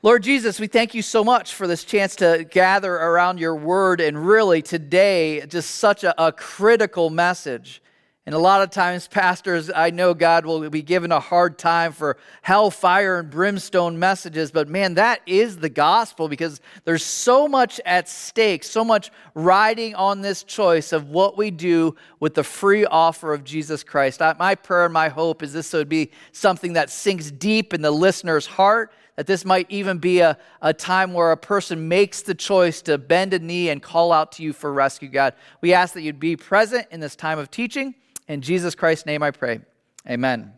Lord 0.00 0.22
Jesus, 0.22 0.58
we 0.58 0.66
thank 0.66 0.94
you 0.94 1.02
so 1.02 1.22
much 1.22 1.52
for 1.52 1.66
this 1.66 1.84
chance 1.84 2.16
to 2.16 2.46
gather 2.50 2.94
around 2.94 3.38
your 3.38 3.54
word 3.54 4.00
and 4.00 4.26
really 4.26 4.62
today, 4.62 5.44
just 5.44 5.72
such 5.72 6.04
a, 6.04 6.14
a 6.22 6.32
critical 6.32 7.10
message. 7.10 7.82
And 8.26 8.34
a 8.34 8.38
lot 8.38 8.62
of 8.62 8.70
times, 8.70 9.06
pastors, 9.06 9.70
I 9.74 9.90
know 9.90 10.14
God 10.14 10.46
will 10.46 10.70
be 10.70 10.80
given 10.80 11.12
a 11.12 11.20
hard 11.20 11.58
time 11.58 11.92
for 11.92 12.16
hellfire 12.40 13.18
and 13.18 13.28
brimstone 13.28 13.98
messages, 13.98 14.50
but 14.50 14.66
man, 14.66 14.94
that 14.94 15.20
is 15.26 15.58
the 15.58 15.68
gospel 15.68 16.26
because 16.28 16.62
there's 16.84 17.04
so 17.04 17.46
much 17.46 17.82
at 17.84 18.08
stake, 18.08 18.64
so 18.64 18.82
much 18.82 19.10
riding 19.34 19.94
on 19.94 20.22
this 20.22 20.42
choice 20.42 20.94
of 20.94 21.10
what 21.10 21.36
we 21.36 21.50
do 21.50 21.94
with 22.18 22.32
the 22.32 22.44
free 22.44 22.86
offer 22.86 23.34
of 23.34 23.44
Jesus 23.44 23.84
Christ. 23.84 24.20
my 24.38 24.54
prayer 24.54 24.86
and 24.86 24.94
my 24.94 25.10
hope 25.10 25.42
is 25.42 25.52
this 25.52 25.74
would 25.74 25.90
be 25.90 26.10
something 26.32 26.72
that 26.72 26.88
sinks 26.88 27.30
deep 27.30 27.74
in 27.74 27.82
the 27.82 27.90
listener's 27.90 28.46
heart 28.46 28.90
that 29.16 29.26
this 29.26 29.44
might 29.44 29.70
even 29.70 29.98
be 29.98 30.20
a, 30.20 30.36
a 30.60 30.72
time 30.72 31.12
where 31.12 31.30
a 31.30 31.36
person 31.36 31.88
makes 31.88 32.22
the 32.22 32.34
choice 32.34 32.82
to 32.82 32.98
bend 32.98 33.32
a 33.34 33.38
knee 33.38 33.68
and 33.68 33.82
call 33.82 34.12
out 34.12 34.32
to 34.32 34.42
you 34.42 34.52
for 34.52 34.72
rescue, 34.72 35.08
God. 35.08 35.34
We 35.60 35.72
ask 35.72 35.94
that 35.94 36.02
you'd 36.02 36.18
be 36.18 36.36
present 36.36 36.88
in 36.90 37.00
this 37.00 37.14
time 37.14 37.38
of 37.38 37.50
teaching. 37.50 37.94
In 38.28 38.40
Jesus 38.40 38.74
Christ's 38.74 39.06
name 39.06 39.22
I 39.22 39.30
pray. 39.30 39.60
Amen. 40.08 40.52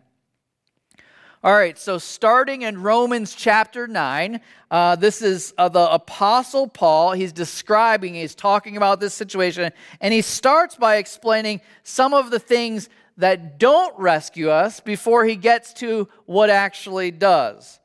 All 1.44 1.52
right, 1.52 1.78
so 1.78 1.98
starting 1.98 2.62
in 2.62 2.82
Romans 2.82 3.34
chapter 3.34 3.86
9, 3.86 4.40
uh, 4.70 4.96
this 4.96 5.22
is 5.22 5.54
uh, 5.58 5.68
the 5.68 5.92
Apostle 5.92 6.66
Paul. 6.66 7.12
He's 7.12 7.32
describing, 7.32 8.14
he's 8.14 8.34
talking 8.34 8.76
about 8.76 8.98
this 8.98 9.14
situation, 9.14 9.70
and 10.00 10.12
he 10.12 10.22
starts 10.22 10.74
by 10.74 10.96
explaining 10.96 11.60
some 11.84 12.14
of 12.14 12.30
the 12.30 12.40
things 12.40 12.88
that 13.16 13.58
don't 13.58 13.96
rescue 13.98 14.50
us 14.50 14.80
before 14.80 15.24
he 15.24 15.36
gets 15.36 15.72
to 15.74 16.08
what 16.24 16.50
actually 16.50 17.10
does 17.10 17.78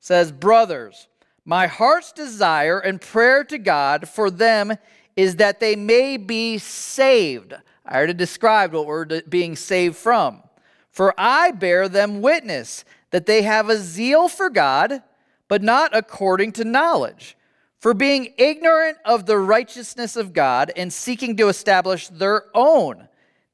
says, 0.00 0.30
Brothers, 0.30 1.08
my 1.44 1.66
heart's 1.66 2.12
desire 2.12 2.78
and 2.78 3.00
prayer 3.00 3.44
to 3.44 3.58
God 3.58 4.08
for 4.08 4.30
them 4.30 4.74
is 5.16 5.36
that 5.36 5.58
they 5.58 5.74
may 5.74 6.16
be 6.16 6.58
saved. 6.58 7.54
I 7.86 7.96
already 7.96 8.14
described 8.14 8.74
what 8.74 8.86
we're 8.86 9.22
being 9.22 9.56
saved 9.56 9.96
from. 9.96 10.42
For 10.90 11.14
I 11.16 11.52
bear 11.52 11.88
them 11.88 12.20
witness 12.20 12.84
that 13.10 13.26
they 13.26 13.42
have 13.42 13.68
a 13.68 13.76
zeal 13.76 14.28
for 14.28 14.50
God, 14.50 15.02
but 15.46 15.62
not 15.62 15.94
according 15.94 16.52
to 16.52 16.64
knowledge. 16.64 17.36
For 17.78 17.94
being 17.94 18.32
ignorant 18.38 18.98
of 19.04 19.26
the 19.26 19.38
righteousness 19.38 20.16
of 20.16 20.32
God 20.32 20.72
and 20.74 20.92
seeking 20.92 21.36
to 21.36 21.48
establish 21.48 22.08
their 22.08 22.44
own, 22.54 23.08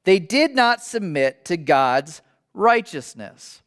they 0.05 0.19
did 0.19 0.55
not 0.55 0.83
submit 0.83 1.45
to 1.45 1.57
God's 1.57 2.21
righteousness. 2.53 3.61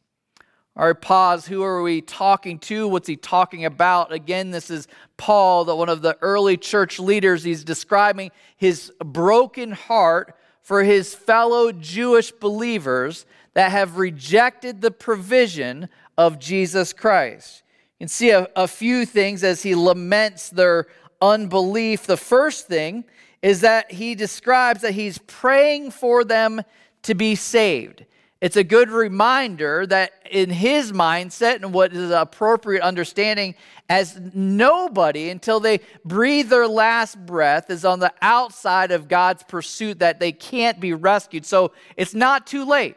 All 0.75 0.85
right, 0.85 0.99
pause. 0.99 1.47
Who 1.47 1.63
are 1.63 1.81
we 1.81 2.01
talking 2.01 2.59
to? 2.59 2.87
What's 2.87 3.07
he 3.07 3.15
talking 3.15 3.65
about? 3.65 4.11
Again, 4.11 4.51
this 4.51 4.69
is 4.69 4.87
Paul, 5.17 5.65
the, 5.65 5.75
one 5.75 5.89
of 5.89 6.01
the 6.01 6.17
early 6.21 6.57
church 6.57 6.99
leaders. 6.99 7.43
He's 7.43 7.63
describing 7.63 8.31
his 8.57 8.91
broken 9.03 9.71
heart 9.71 10.35
for 10.67 10.83
his 10.83 11.15
fellow 11.15 11.71
Jewish 11.71 12.29
believers 12.29 13.25
that 13.53 13.71
have 13.71 13.97
rejected 13.97 14.81
the 14.81 14.91
provision 14.91 15.87
of 16.17 16.39
Jesus 16.39 16.91
Christ. 16.91 17.63
You 17.97 18.03
can 18.03 18.07
see 18.09 18.31
a, 18.31 18.49
a 18.53 18.67
few 18.67 19.05
things 19.05 19.45
as 19.45 19.63
he 19.63 19.75
laments 19.75 20.49
their 20.49 20.87
unbelief. 21.21 22.05
The 22.05 22.17
first 22.17 22.67
thing 22.67 23.05
is 23.41 23.61
that 23.61 23.93
he 23.93 24.13
describes 24.13 24.81
that 24.81 24.91
he's 24.91 25.19
praying 25.19 25.91
for 25.91 26.25
them 26.25 26.61
to 27.03 27.15
be 27.15 27.35
saved. 27.35 28.03
It's 28.39 28.55
a 28.55 28.63
good 28.63 28.89
reminder 28.89 29.87
that 29.87 30.11
in 30.29 30.51
his 30.51 30.91
mindset 30.91 31.55
and 31.55 31.73
what 31.73 31.91
is 31.91 32.11
appropriate 32.11 32.83
understanding, 32.83 33.55
as 33.89 34.19
nobody 34.33 35.29
until 35.29 35.59
they 35.59 35.79
breathe 36.05 36.49
their 36.49 36.67
last 36.67 37.17
breath 37.25 37.69
is 37.69 37.83
on 37.83 37.99
the 37.99 38.13
outside 38.21 38.91
of 38.91 39.07
God's 39.07 39.43
pursuit 39.43 39.99
that 39.99 40.19
they 40.19 40.31
can't 40.31 40.79
be 40.79 40.93
rescued. 40.93 41.45
So 41.45 41.71
it's 41.95 42.13
not 42.13 42.45
too 42.45 42.65
late. 42.65 42.95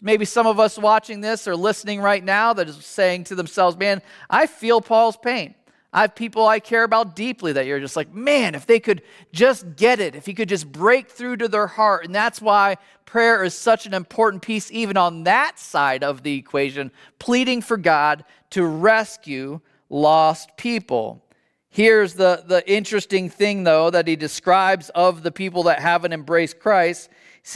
Maybe 0.00 0.24
some 0.24 0.46
of 0.46 0.60
us 0.60 0.78
watching 0.78 1.20
this 1.20 1.48
or 1.48 1.56
listening 1.56 2.00
right 2.00 2.22
now 2.22 2.52
that 2.52 2.68
is 2.68 2.76
saying 2.84 3.24
to 3.24 3.34
themselves, 3.34 3.76
man, 3.76 4.00
I 4.30 4.46
feel 4.46 4.80
Paul's 4.80 5.16
pain. 5.16 5.54
I 5.92 6.02
have 6.02 6.14
people 6.14 6.46
I 6.46 6.60
care 6.60 6.84
about 6.84 7.16
deeply 7.16 7.52
that 7.54 7.66
you're 7.66 7.80
just 7.80 7.96
like, 7.96 8.12
man, 8.12 8.54
if 8.54 8.66
they 8.66 8.78
could 8.78 9.02
just 9.32 9.76
get 9.76 10.00
it, 10.00 10.14
if 10.14 10.26
he 10.26 10.34
could 10.34 10.48
just 10.48 10.70
break 10.70 11.08
through 11.08 11.38
to 11.38 11.48
their 11.48 11.66
heart. 11.66 12.04
And 12.04 12.14
that's 12.14 12.42
why 12.42 12.76
prayer 13.06 13.42
is 13.42 13.54
such 13.54 13.86
an 13.86 13.94
important 13.94 14.42
piece, 14.42 14.70
even 14.70 14.98
on 14.98 15.24
that 15.24 15.58
side 15.58 16.04
of 16.04 16.22
the 16.22 16.36
equation, 16.36 16.90
pleading 17.18 17.62
for 17.62 17.78
God 17.78 18.24
to 18.50 18.66
rescue 18.66 19.60
lost 19.88 20.56
people. 20.58 21.24
Here's 21.70 22.14
the, 22.14 22.44
the 22.46 22.68
interesting 22.70 23.30
thing, 23.30 23.64
though, 23.64 23.90
that 23.90 24.06
he 24.06 24.16
describes 24.16 24.90
of 24.90 25.22
the 25.22 25.32
people 25.32 25.62
that 25.64 25.80
haven't 25.80 26.12
embraced 26.12 26.58
Christ. 26.58 27.08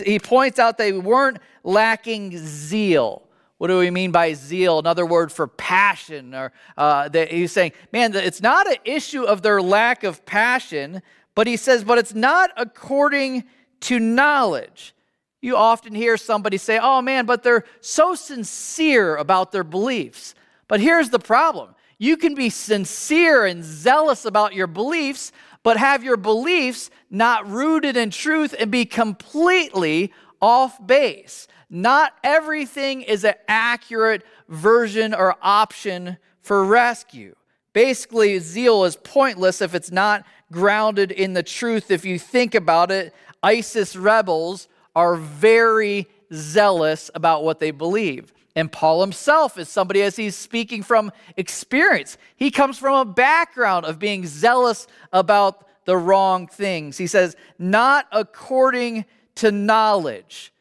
He 0.05 0.19
points 0.19 0.59
out 0.59 0.79
they 0.79 0.93
weren't 0.93 1.39
lacking 1.65 2.39
zeal. 2.39 3.29
What 3.63 3.69
do 3.69 3.79
we 3.79 3.93
mean 3.93 4.11
by 4.11 4.33
zeal? 4.33 4.81
Another 4.81 5.07
word 5.07 5.31
for 5.31 5.47
passion. 5.47 6.35
Or 6.35 6.51
uh, 6.77 7.09
that 7.11 7.31
he's 7.31 7.53
saying, 7.53 7.71
man, 7.93 8.13
it's 8.13 8.43
not 8.43 8.69
an 8.69 8.79
issue 8.85 9.23
of 9.23 9.43
their 9.43 9.63
lack 9.63 10.03
of 10.03 10.27
passion, 10.27 11.01
but 11.37 11.47
he 11.47 11.57
says, 11.57 11.85
but 11.85 11.97
it's 11.97 12.13
not 12.13 12.51
according 12.57 13.45
to 13.83 14.01
knowledge. 14.01 14.97
You 15.41 15.55
often 15.55 15.95
hear 15.95 16.17
somebody 16.17 16.57
say, 16.57 16.81
oh 16.83 17.03
man, 17.03 17.25
but 17.25 17.45
they're 17.45 17.63
so 17.81 18.17
sincere 18.17 19.15
about 19.15 19.53
their 19.53 19.63
beliefs. 19.63 20.35
But 20.67 20.81
here's 20.81 21.11
the 21.11 21.21
problem 21.21 21.77
you 21.99 22.17
can 22.17 22.35
be 22.35 22.51
sincere 22.51 23.47
and 23.47 23.63
zealous 23.63 24.25
about 24.25 24.55
your 24.55 24.67
beliefs, 24.67 25.31
but 25.63 25.77
have 25.77 26.03
your 26.03 26.17
beliefs 26.17 26.91
not 27.11 27.49
rooted 27.49 27.97
in 27.97 28.11
truth 28.11 28.57
and 28.59 28.73
be 28.73 28.87
completely 28.87 30.13
off 30.41 30.85
base. 30.85 31.47
Not 31.75 32.13
everything 32.23 33.01
is 33.01 33.25
an 33.25 33.33
accurate 33.49 34.25
version 34.47 35.15
or 35.15 35.37
option 35.41 36.19
for 36.43 36.67
rescue. 36.67 37.35
Basically, 37.73 38.39
zeal 38.41 38.85
is 38.85 38.97
pointless 38.97 39.63
if 39.63 39.75
it's 39.75 39.91
not 39.91 40.27
grounded 40.53 41.11
in 41.11 41.33
the 41.33 41.43
truth. 41.43 41.91
If 41.91 42.05
you 42.05 42.19
think 42.19 42.55
about 42.55 42.91
it, 42.91 43.15
ISIS 43.43 43.97
rebels 43.97 44.69
are 44.95 45.17
very 45.17 46.09
zealous 46.31 47.11
about 47.15 47.43
what 47.43 47.59
they 47.59 47.71
believe. 47.71 48.35
And 48.55 48.71
Paul 48.71 49.01
himself 49.01 49.57
is 49.57 49.71
somebody, 49.71 50.03
as 50.03 50.15
he's 50.15 50.37
speaking 50.37 50.83
from 50.83 51.11
experience, 51.39 52.19
he 52.37 52.51
comes 52.51 52.77
from 52.77 52.97
a 52.97 53.11
background 53.11 53.87
of 53.87 53.99
being 53.99 54.27
zealous 54.27 54.87
about 55.11 55.67
the 55.87 55.97
wrong 55.97 56.49
things. 56.49 56.99
He 56.99 57.07
says, 57.07 57.35
not 57.59 58.09
according 58.13 59.07
to 59.37 59.51
knowledge 59.51 60.53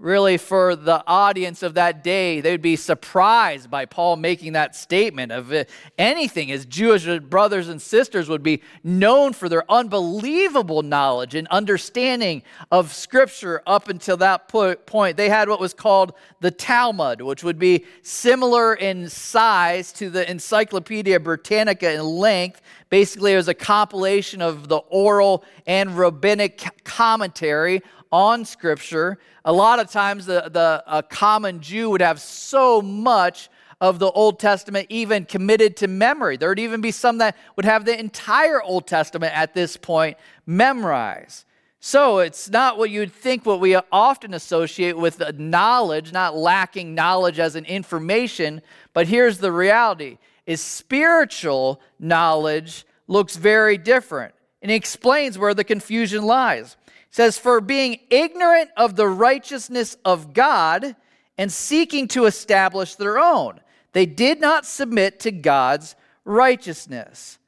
really 0.00 0.38
for 0.38 0.74
the 0.74 1.04
audience 1.06 1.62
of 1.62 1.74
that 1.74 2.02
day 2.02 2.40
they 2.40 2.52
would 2.52 2.62
be 2.62 2.76
surprised 2.76 3.70
by 3.70 3.84
paul 3.84 4.16
making 4.16 4.54
that 4.54 4.74
statement 4.74 5.30
of 5.30 5.52
uh, 5.52 5.62
anything 5.98 6.48
his 6.48 6.64
jewish 6.64 7.06
brothers 7.20 7.68
and 7.68 7.80
sisters 7.80 8.28
would 8.28 8.42
be 8.42 8.62
known 8.82 9.32
for 9.32 9.48
their 9.48 9.70
unbelievable 9.70 10.82
knowledge 10.82 11.34
and 11.34 11.46
understanding 11.48 12.42
of 12.70 12.92
scripture 12.92 13.62
up 13.66 13.88
until 13.88 14.16
that 14.16 14.48
point. 14.48 15.16
They 15.16 15.28
had 15.28 15.48
what 15.48 15.60
was 15.60 15.74
called 15.74 16.14
the 16.40 16.50
talmud 16.50 17.20
which 17.20 17.44
would 17.44 17.58
be 17.58 17.84
similar 18.02 18.74
in 18.74 19.08
size 19.08 19.92
to 19.92 20.10
the 20.10 20.28
encyclopedia 20.30 21.20
britannica 21.20 21.92
in 21.92 22.02
length. 22.02 22.60
Basically 22.88 23.32
it 23.34 23.36
was 23.36 23.48
a 23.48 23.54
compilation 23.54 24.40
of 24.42 24.68
the 24.68 24.78
oral 24.78 25.44
and 25.66 25.96
rabbinic 25.96 26.84
commentary 26.84 27.82
on 28.12 28.44
Scripture. 28.44 29.18
A 29.44 29.52
lot 29.52 29.78
of 29.78 29.90
times, 29.90 30.26
the, 30.26 30.50
the 30.52 30.82
a 30.86 31.02
common 31.02 31.60
Jew 31.60 31.90
would 31.90 32.02
have 32.02 32.20
so 32.20 32.82
much 32.82 33.48
of 33.80 33.98
the 33.98 34.10
Old 34.10 34.38
Testament 34.38 34.86
even 34.90 35.24
committed 35.24 35.76
to 35.78 35.88
memory. 35.88 36.36
There 36.36 36.50
would 36.50 36.58
even 36.58 36.80
be 36.80 36.90
some 36.90 37.18
that 37.18 37.36
would 37.56 37.64
have 37.64 37.84
the 37.84 37.98
entire 37.98 38.62
Old 38.62 38.86
Testament 38.86 39.36
at 39.36 39.54
this 39.54 39.76
point 39.76 40.18
memorized. 40.46 41.44
So 41.82 42.18
it's 42.18 42.50
not 42.50 42.76
what 42.76 42.90
you'd 42.90 43.10
think, 43.10 43.46
what 43.46 43.58
we 43.58 43.74
often 43.90 44.34
associate 44.34 44.98
with 44.98 45.22
knowledge, 45.38 46.12
not 46.12 46.36
lacking 46.36 46.94
knowledge 46.94 47.38
as 47.38 47.56
an 47.56 47.64
information, 47.64 48.60
but 48.92 49.06
here's 49.06 49.38
the 49.38 49.50
reality 49.50 50.18
is 50.46 50.60
spiritual 50.60 51.80
knowledge 51.98 52.84
looks 53.06 53.36
very 53.36 53.78
different. 53.78 54.34
And 54.60 54.70
he 54.70 54.76
explains 54.76 55.38
where 55.38 55.54
the 55.54 55.64
confusion 55.64 56.24
lies 56.24 56.76
says, 57.10 57.38
For 57.38 57.60
being 57.60 58.00
ignorant 58.10 58.70
of 58.76 58.96
the 58.96 59.08
righteousness 59.08 59.96
of 60.04 60.32
God 60.32 60.96
and 61.36 61.52
seeking 61.52 62.08
to 62.08 62.26
establish 62.26 62.94
their 62.94 63.18
own, 63.18 63.60
they 63.92 64.06
did 64.06 64.40
not 64.40 64.66
submit 64.66 65.20
to 65.20 65.32
God's 65.32 65.96
righteousness. 66.24 67.38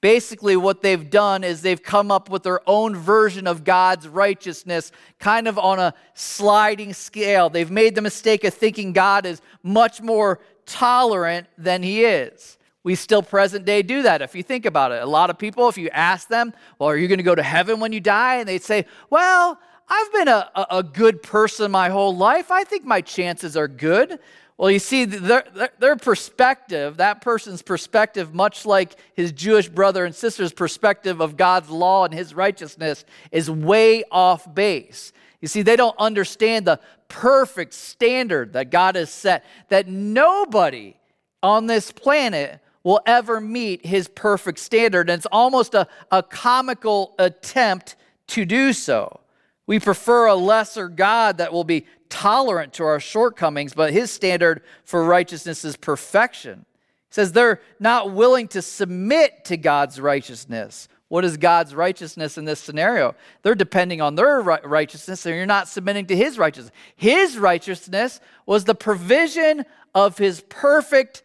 Basically, 0.00 0.56
what 0.56 0.80
they've 0.80 1.10
done 1.10 1.44
is 1.44 1.60
they've 1.60 1.82
come 1.82 2.10
up 2.10 2.30
with 2.30 2.42
their 2.42 2.60
own 2.66 2.96
version 2.96 3.46
of 3.46 3.64
God's 3.64 4.08
righteousness, 4.08 4.92
kind 5.18 5.46
of 5.46 5.58
on 5.58 5.78
a 5.78 5.92
sliding 6.14 6.94
scale. 6.94 7.50
They've 7.50 7.70
made 7.70 7.94
the 7.94 8.00
mistake 8.00 8.44
of 8.44 8.54
thinking 8.54 8.94
God 8.94 9.26
is 9.26 9.42
much 9.62 10.00
more 10.00 10.40
tolerant 10.64 11.48
than 11.58 11.82
He 11.82 12.04
is. 12.04 12.56
We 12.82 12.94
still 12.94 13.22
present 13.22 13.66
day 13.66 13.82
do 13.82 14.02
that 14.02 14.22
if 14.22 14.34
you 14.34 14.42
think 14.42 14.64
about 14.64 14.92
it. 14.92 15.02
A 15.02 15.06
lot 15.06 15.28
of 15.28 15.38
people, 15.38 15.68
if 15.68 15.76
you 15.76 15.90
ask 15.90 16.28
them, 16.28 16.54
well, 16.78 16.88
are 16.88 16.96
you 16.96 17.08
going 17.08 17.18
to 17.18 17.24
go 17.24 17.34
to 17.34 17.42
heaven 17.42 17.78
when 17.78 17.92
you 17.92 18.00
die? 18.00 18.36
And 18.36 18.48
they'd 18.48 18.62
say, 18.62 18.86
well, 19.10 19.58
I've 19.86 20.12
been 20.12 20.28
a, 20.28 20.50
a, 20.54 20.66
a 20.78 20.82
good 20.82 21.22
person 21.22 21.70
my 21.70 21.90
whole 21.90 22.16
life. 22.16 22.50
I 22.50 22.64
think 22.64 22.84
my 22.84 23.00
chances 23.00 23.56
are 23.56 23.68
good. 23.68 24.18
Well, 24.56 24.70
you 24.70 24.78
see, 24.78 25.04
their, 25.06 25.44
their 25.78 25.96
perspective, 25.96 26.98
that 26.98 27.22
person's 27.22 27.62
perspective, 27.62 28.34
much 28.34 28.66
like 28.66 28.96
his 29.14 29.32
Jewish 29.32 29.68
brother 29.68 30.04
and 30.04 30.14
sister's 30.14 30.52
perspective 30.52 31.20
of 31.20 31.36
God's 31.36 31.70
law 31.70 32.04
and 32.04 32.14
his 32.14 32.34
righteousness, 32.34 33.04
is 33.32 33.50
way 33.50 34.04
off 34.10 34.54
base. 34.54 35.12
You 35.40 35.48
see, 35.48 35.62
they 35.62 35.76
don't 35.76 35.96
understand 35.98 36.66
the 36.66 36.78
perfect 37.08 37.72
standard 37.72 38.52
that 38.52 38.70
God 38.70 38.96
has 38.96 39.10
set, 39.10 39.44
that 39.68 39.88
nobody 39.88 40.94
on 41.42 41.66
this 41.66 41.90
planet 41.90 42.60
will 42.82 43.00
ever 43.06 43.40
meet 43.40 43.84
his 43.84 44.08
perfect 44.08 44.58
standard. 44.58 45.10
And 45.10 45.18
it's 45.18 45.26
almost 45.30 45.74
a, 45.74 45.86
a 46.10 46.22
comical 46.22 47.14
attempt 47.18 47.96
to 48.28 48.44
do 48.44 48.72
so. 48.72 49.20
We 49.66 49.78
prefer 49.78 50.26
a 50.26 50.34
lesser 50.34 50.88
God 50.88 51.38
that 51.38 51.52
will 51.52 51.64
be 51.64 51.86
tolerant 52.08 52.72
to 52.74 52.84
our 52.84 53.00
shortcomings, 53.00 53.74
but 53.74 53.92
his 53.92 54.10
standard 54.10 54.62
for 54.84 55.04
righteousness 55.04 55.64
is 55.64 55.76
perfection. 55.76 56.64
He 57.08 57.14
says 57.14 57.32
they're 57.32 57.60
not 57.78 58.12
willing 58.12 58.48
to 58.48 58.62
submit 58.62 59.44
to 59.46 59.56
God's 59.56 60.00
righteousness. 60.00 60.88
What 61.08 61.24
is 61.24 61.36
God's 61.36 61.74
righteousness 61.74 62.38
in 62.38 62.44
this 62.44 62.60
scenario? 62.60 63.16
They're 63.42 63.56
depending 63.56 64.00
on 64.00 64.14
their 64.14 64.40
righteousness, 64.40 65.26
and 65.26 65.34
you're 65.34 65.44
not 65.44 65.68
submitting 65.68 66.06
to 66.06 66.16
His 66.16 66.38
righteousness. 66.38 66.72
His 66.94 67.36
righteousness 67.36 68.20
was 68.46 68.64
the 68.64 68.76
provision 68.76 69.64
of 69.92 70.18
His 70.18 70.40
perfect 70.48 71.24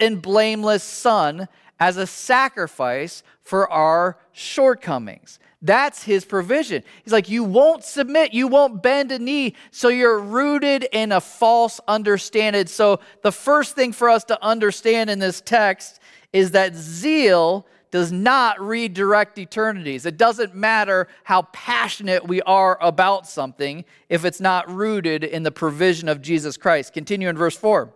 and 0.00 0.20
blameless 0.20 0.82
Son 0.82 1.48
as 1.80 1.96
a 1.96 2.06
sacrifice 2.06 3.22
for 3.42 3.70
our 3.70 4.18
shortcomings. 4.32 5.38
That's 5.60 6.04
his 6.04 6.24
provision. 6.24 6.84
He's 7.02 7.12
like, 7.12 7.28
You 7.28 7.42
won't 7.42 7.82
submit, 7.82 8.32
you 8.32 8.46
won't 8.46 8.82
bend 8.82 9.10
a 9.10 9.18
knee, 9.18 9.54
so 9.70 9.88
you're 9.88 10.20
rooted 10.20 10.86
in 10.92 11.10
a 11.10 11.20
false 11.20 11.80
understanding. 11.88 12.66
So, 12.66 13.00
the 13.22 13.32
first 13.32 13.74
thing 13.74 13.92
for 13.92 14.08
us 14.08 14.24
to 14.24 14.42
understand 14.44 15.10
in 15.10 15.18
this 15.18 15.40
text 15.40 16.00
is 16.32 16.52
that 16.52 16.74
zeal 16.74 17.66
does 17.90 18.12
not 18.12 18.60
redirect 18.60 19.38
eternities. 19.38 20.04
It 20.04 20.16
doesn't 20.18 20.54
matter 20.54 21.08
how 21.24 21.42
passionate 21.52 22.28
we 22.28 22.42
are 22.42 22.78
about 22.82 23.26
something 23.26 23.84
if 24.08 24.24
it's 24.24 24.40
not 24.40 24.70
rooted 24.70 25.24
in 25.24 25.42
the 25.42 25.50
provision 25.50 26.08
of 26.08 26.20
Jesus 26.20 26.56
Christ. 26.56 26.92
Continue 26.92 27.28
in 27.28 27.36
verse 27.36 27.56
4. 27.56 27.92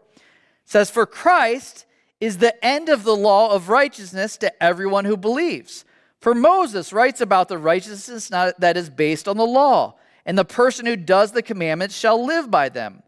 Says, 0.64 0.90
For 0.90 1.06
Christ 1.06 1.86
is 2.20 2.38
the 2.38 2.64
end 2.64 2.88
of 2.88 3.02
the 3.02 3.16
law 3.16 3.52
of 3.52 3.68
righteousness 3.68 4.36
to 4.38 4.62
everyone 4.62 5.04
who 5.04 5.16
believes. 5.16 5.84
For 6.20 6.34
Moses 6.34 6.92
writes 6.92 7.20
about 7.20 7.48
the 7.48 7.58
righteousness 7.58 8.28
that 8.28 8.76
is 8.76 8.88
based 8.88 9.26
on 9.26 9.36
the 9.36 9.44
law, 9.44 9.96
and 10.24 10.38
the 10.38 10.44
person 10.44 10.86
who 10.86 10.94
does 10.94 11.32
the 11.32 11.42
commandments 11.42 11.96
shall 11.96 12.24
live 12.24 12.48
by 12.50 12.68
them. 12.68 13.02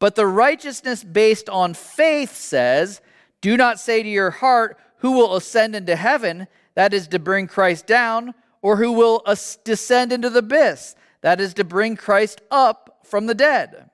But 0.00 0.16
the 0.16 0.26
righteousness 0.26 1.04
based 1.04 1.48
on 1.48 1.74
faith 1.74 2.34
says, 2.34 3.00
Do 3.40 3.56
not 3.56 3.78
say 3.78 4.02
to 4.02 4.08
your 4.08 4.30
heart, 4.30 4.78
Who 4.98 5.12
will 5.12 5.36
ascend 5.36 5.76
into 5.76 5.94
heaven? 5.94 6.48
That 6.74 6.92
is 6.92 7.06
to 7.08 7.20
bring 7.20 7.46
Christ 7.46 7.86
down, 7.86 8.34
or 8.62 8.76
who 8.76 8.92
will 8.92 9.22
descend 9.64 10.12
into 10.12 10.28
the 10.28 10.40
abyss? 10.40 10.96
That 11.20 11.40
is 11.40 11.54
to 11.54 11.64
bring 11.64 11.96
Christ 11.96 12.42
up 12.50 12.98
from 13.04 13.26
the 13.26 13.34
dead 13.34 13.90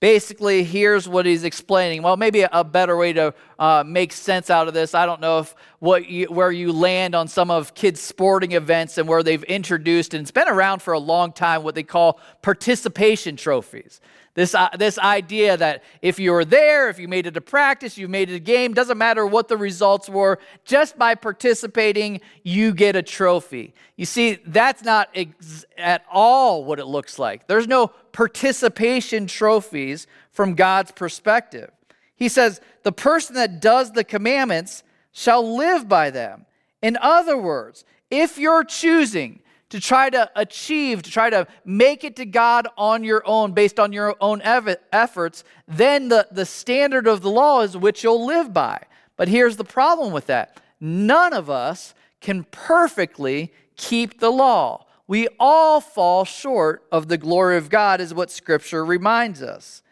basically 0.00 0.64
here's 0.64 1.08
what 1.08 1.26
he's 1.26 1.44
explaining. 1.44 2.02
Well 2.02 2.16
maybe 2.16 2.46
a 2.50 2.64
better 2.64 2.96
way 2.96 3.12
to 3.12 3.34
uh, 3.58 3.84
make 3.86 4.12
sense 4.12 4.50
out 4.50 4.68
of 4.68 4.74
this 4.74 4.94
i 4.94 5.04
don't 5.06 5.20
know 5.20 5.38
if 5.40 5.54
what 5.78 6.08
you, 6.08 6.26
where 6.26 6.50
you 6.50 6.72
land 6.72 7.14
on 7.14 7.28
some 7.28 7.50
of 7.50 7.74
kids 7.74 8.00
sporting 8.00 8.52
events 8.52 8.98
and 8.98 9.06
where 9.06 9.22
they've 9.22 9.42
introduced 9.44 10.14
and 10.14 10.22
it's 10.22 10.30
been 10.30 10.48
around 10.48 10.80
for 10.80 10.92
a 10.92 10.98
long 10.98 11.32
time 11.32 11.62
what 11.62 11.74
they 11.74 11.82
call 11.82 12.18
participation 12.42 13.36
trophies 13.36 14.00
this, 14.34 14.54
uh, 14.54 14.68
this 14.78 14.98
idea 14.98 15.56
that 15.56 15.82
if 16.02 16.18
you 16.18 16.32
were 16.32 16.44
there, 16.44 16.88
if 16.88 16.98
you 16.98 17.08
made 17.08 17.26
it 17.26 17.36
a 17.36 17.40
practice, 17.40 17.98
you 17.98 18.06
made 18.06 18.30
it 18.30 18.36
a 18.36 18.40
game, 18.40 18.74
doesn't 18.74 18.98
matter 18.98 19.26
what 19.26 19.48
the 19.48 19.56
results 19.56 20.08
were, 20.08 20.38
just 20.64 20.96
by 20.96 21.14
participating, 21.14 22.20
you 22.44 22.72
get 22.72 22.94
a 22.94 23.02
trophy. 23.02 23.74
You 23.96 24.06
see, 24.06 24.38
that's 24.46 24.84
not 24.84 25.08
ex- 25.14 25.64
at 25.76 26.04
all 26.10 26.64
what 26.64 26.78
it 26.78 26.86
looks 26.86 27.18
like. 27.18 27.48
There's 27.48 27.66
no 27.66 27.88
participation 28.12 29.26
trophies 29.26 30.06
from 30.30 30.54
God's 30.54 30.92
perspective. 30.92 31.70
He 32.14 32.28
says, 32.28 32.60
the 32.82 32.92
person 32.92 33.34
that 33.34 33.60
does 33.60 33.92
the 33.92 34.04
commandments 34.04 34.84
shall 35.12 35.56
live 35.56 35.88
by 35.88 36.10
them. 36.10 36.46
In 36.82 36.96
other 37.00 37.36
words, 37.36 37.84
if 38.10 38.38
you're 38.38 38.64
choosing 38.64 39.40
to 39.70 39.80
try 39.80 40.10
to 40.10 40.30
achieve, 40.36 41.02
to 41.02 41.10
try 41.10 41.30
to 41.30 41.46
make 41.64 42.04
it 42.04 42.16
to 42.16 42.26
God 42.26 42.68
on 42.76 43.02
your 43.02 43.22
own 43.24 43.52
based 43.52 43.80
on 43.80 43.92
your 43.92 44.16
own 44.20 44.42
efforts, 44.42 45.44
then 45.66 46.08
the, 46.08 46.28
the 46.30 46.44
standard 46.44 47.06
of 47.06 47.22
the 47.22 47.30
law 47.30 47.62
is 47.62 47.76
which 47.76 48.04
you'll 48.04 48.26
live 48.26 48.52
by. 48.52 48.82
But 49.16 49.28
here's 49.28 49.56
the 49.56 49.64
problem 49.64 50.12
with 50.12 50.26
that 50.26 50.60
none 50.80 51.32
of 51.32 51.48
us 51.48 51.94
can 52.20 52.44
perfectly 52.44 53.52
keep 53.76 54.20
the 54.20 54.30
law. 54.30 54.86
We 55.06 55.28
all 55.38 55.80
fall 55.80 56.24
short 56.24 56.84
of 56.92 57.08
the 57.08 57.18
glory 57.18 57.56
of 57.56 57.68
God, 57.68 58.00
is 58.00 58.14
what 58.14 58.30
Scripture 58.30 58.84
reminds 58.84 59.42
us. 59.42 59.82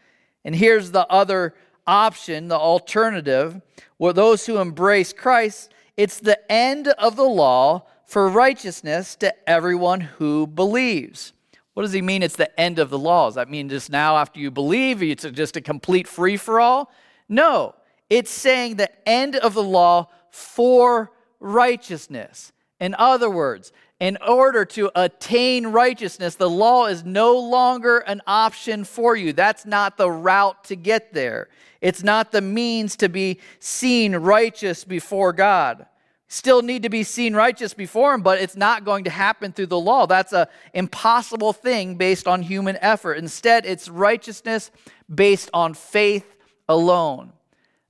And 0.44 0.54
here's 0.54 0.92
the 0.92 1.06
other 1.08 1.54
option, 1.86 2.48
the 2.48 2.58
alternative, 2.58 3.60
where 3.96 4.12
those 4.12 4.46
who 4.46 4.58
embrace 4.58 5.12
Christ, 5.12 5.72
it's 5.96 6.20
the 6.20 6.50
end 6.50 6.88
of 6.88 7.16
the 7.16 7.24
law 7.24 7.86
for 8.08 8.26
righteousness 8.30 9.14
to 9.16 9.32
everyone 9.48 10.00
who 10.00 10.46
believes. 10.46 11.34
What 11.74 11.82
does 11.82 11.92
he 11.92 12.00
mean 12.00 12.22
it's 12.22 12.36
the 12.36 12.58
end 12.58 12.78
of 12.78 12.88
the 12.88 12.98
law? 12.98 13.26
Does 13.26 13.34
that 13.34 13.50
mean 13.50 13.68
just 13.68 13.90
now 13.90 14.16
after 14.16 14.40
you 14.40 14.50
believe, 14.50 15.02
it's 15.02 15.24
just 15.30 15.58
a 15.58 15.60
complete 15.60 16.08
free 16.08 16.38
for 16.38 16.58
all? 16.58 16.90
No, 17.28 17.74
it's 18.08 18.30
saying 18.30 18.76
the 18.76 18.90
end 19.06 19.36
of 19.36 19.52
the 19.52 19.62
law 19.62 20.08
for 20.30 21.12
righteousness. 21.38 22.50
In 22.80 22.94
other 22.94 23.28
words, 23.28 23.72
in 24.00 24.16
order 24.26 24.64
to 24.64 24.90
attain 24.94 25.66
righteousness, 25.66 26.34
the 26.34 26.48
law 26.48 26.86
is 26.86 27.04
no 27.04 27.36
longer 27.36 27.98
an 27.98 28.22
option 28.26 28.84
for 28.84 29.16
you. 29.16 29.34
That's 29.34 29.66
not 29.66 29.98
the 29.98 30.10
route 30.10 30.64
to 30.64 30.76
get 30.76 31.12
there. 31.12 31.48
It's 31.82 32.02
not 32.02 32.32
the 32.32 32.40
means 32.40 32.96
to 32.96 33.10
be 33.10 33.38
seen 33.60 34.16
righteous 34.16 34.82
before 34.84 35.34
God 35.34 35.86
still 36.28 36.60
need 36.62 36.82
to 36.82 36.90
be 36.90 37.02
seen 37.02 37.34
righteous 37.34 37.74
before 37.74 38.14
him, 38.14 38.22
but 38.22 38.38
it's 38.38 38.56
not 38.56 38.84
going 38.84 39.04
to 39.04 39.10
happen 39.10 39.52
through 39.52 39.66
the 39.66 39.78
law. 39.78 40.06
That's 40.06 40.32
an 40.32 40.46
impossible 40.74 41.54
thing 41.54 41.96
based 41.96 42.28
on 42.28 42.42
human 42.42 42.76
effort. 42.80 43.14
Instead, 43.14 43.64
it's 43.64 43.88
righteousness 43.88 44.70
based 45.12 45.48
on 45.54 45.74
faith 45.74 46.36
alone. 46.68 47.32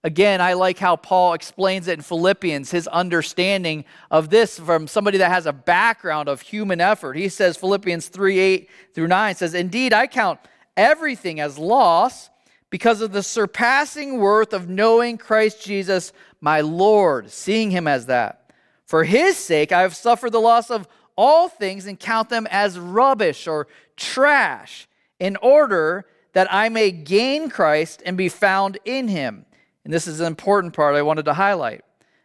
Again, 0.04 0.40
I 0.40 0.52
like 0.52 0.78
how 0.78 0.94
Paul 0.94 1.34
explains 1.34 1.88
it 1.88 1.98
in 1.98 2.02
Philippians, 2.02 2.70
his 2.70 2.86
understanding 2.86 3.84
of 4.12 4.30
this 4.30 4.56
from 4.56 4.86
somebody 4.86 5.18
that 5.18 5.32
has 5.32 5.46
a 5.46 5.52
background 5.52 6.28
of 6.28 6.40
human 6.40 6.80
effort. 6.80 7.16
He 7.16 7.28
says, 7.28 7.56
Philippians 7.56 8.06
3 8.06 8.38
8 8.38 8.70
through 8.94 9.08
9 9.08 9.34
says, 9.34 9.54
Indeed, 9.54 9.92
I 9.92 10.06
count 10.06 10.38
everything 10.76 11.40
as 11.40 11.58
loss 11.58 12.30
because 12.70 13.00
of 13.00 13.12
the 13.12 13.22
surpassing 13.22 14.18
worth 14.18 14.52
of 14.52 14.68
knowing 14.68 15.16
Christ 15.16 15.64
Jesus, 15.64 16.12
my 16.40 16.60
Lord, 16.60 17.30
seeing 17.30 17.70
him 17.70 17.88
as 17.88 18.06
that. 18.06 18.52
For 18.84 19.04
his 19.04 19.36
sake, 19.36 19.72
I 19.72 19.82
have 19.82 19.96
suffered 19.96 20.32
the 20.32 20.40
loss 20.40 20.70
of 20.70 20.86
all 21.16 21.48
things 21.48 21.86
and 21.86 21.98
count 21.98 22.28
them 22.28 22.46
as 22.50 22.78
rubbish 22.78 23.46
or 23.46 23.66
trash, 23.96 24.86
in 25.18 25.36
order 25.36 26.06
that 26.32 26.52
I 26.52 26.68
may 26.68 26.90
gain 26.92 27.50
Christ 27.50 28.02
and 28.06 28.16
be 28.16 28.28
found 28.28 28.78
in 28.84 29.08
him. 29.08 29.46
And 29.84 29.92
this 29.92 30.06
is 30.06 30.20
an 30.20 30.26
important 30.26 30.74
part 30.74 30.94
I 30.94 31.02
wanted 31.02 31.24
to 31.24 31.34
highlight. 31.34 31.82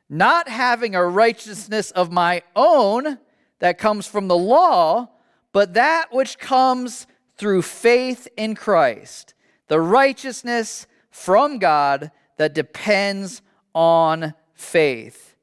Not 0.10 0.47
having 0.47 0.93
a 0.93 1.06
righteousness 1.06 1.89
of 1.91 2.12
my 2.12 2.43
own 2.56 3.17
that 3.60 3.79
comes 3.79 4.06
from 4.06 4.27
the 4.27 4.38
law, 4.38 5.10
but 5.53 5.73
that 5.73 6.12
which 6.12 6.38
comes 6.38 7.08
through 7.38 7.63
faith 7.63 8.27
in 8.38 8.53
Christ 8.53 9.33
the 9.67 9.80
righteousness 9.80 10.88
from 11.10 11.60
God 11.60 12.12
that 12.38 12.54
depends 12.54 13.41
on 13.73 14.34
faith. 14.54 15.36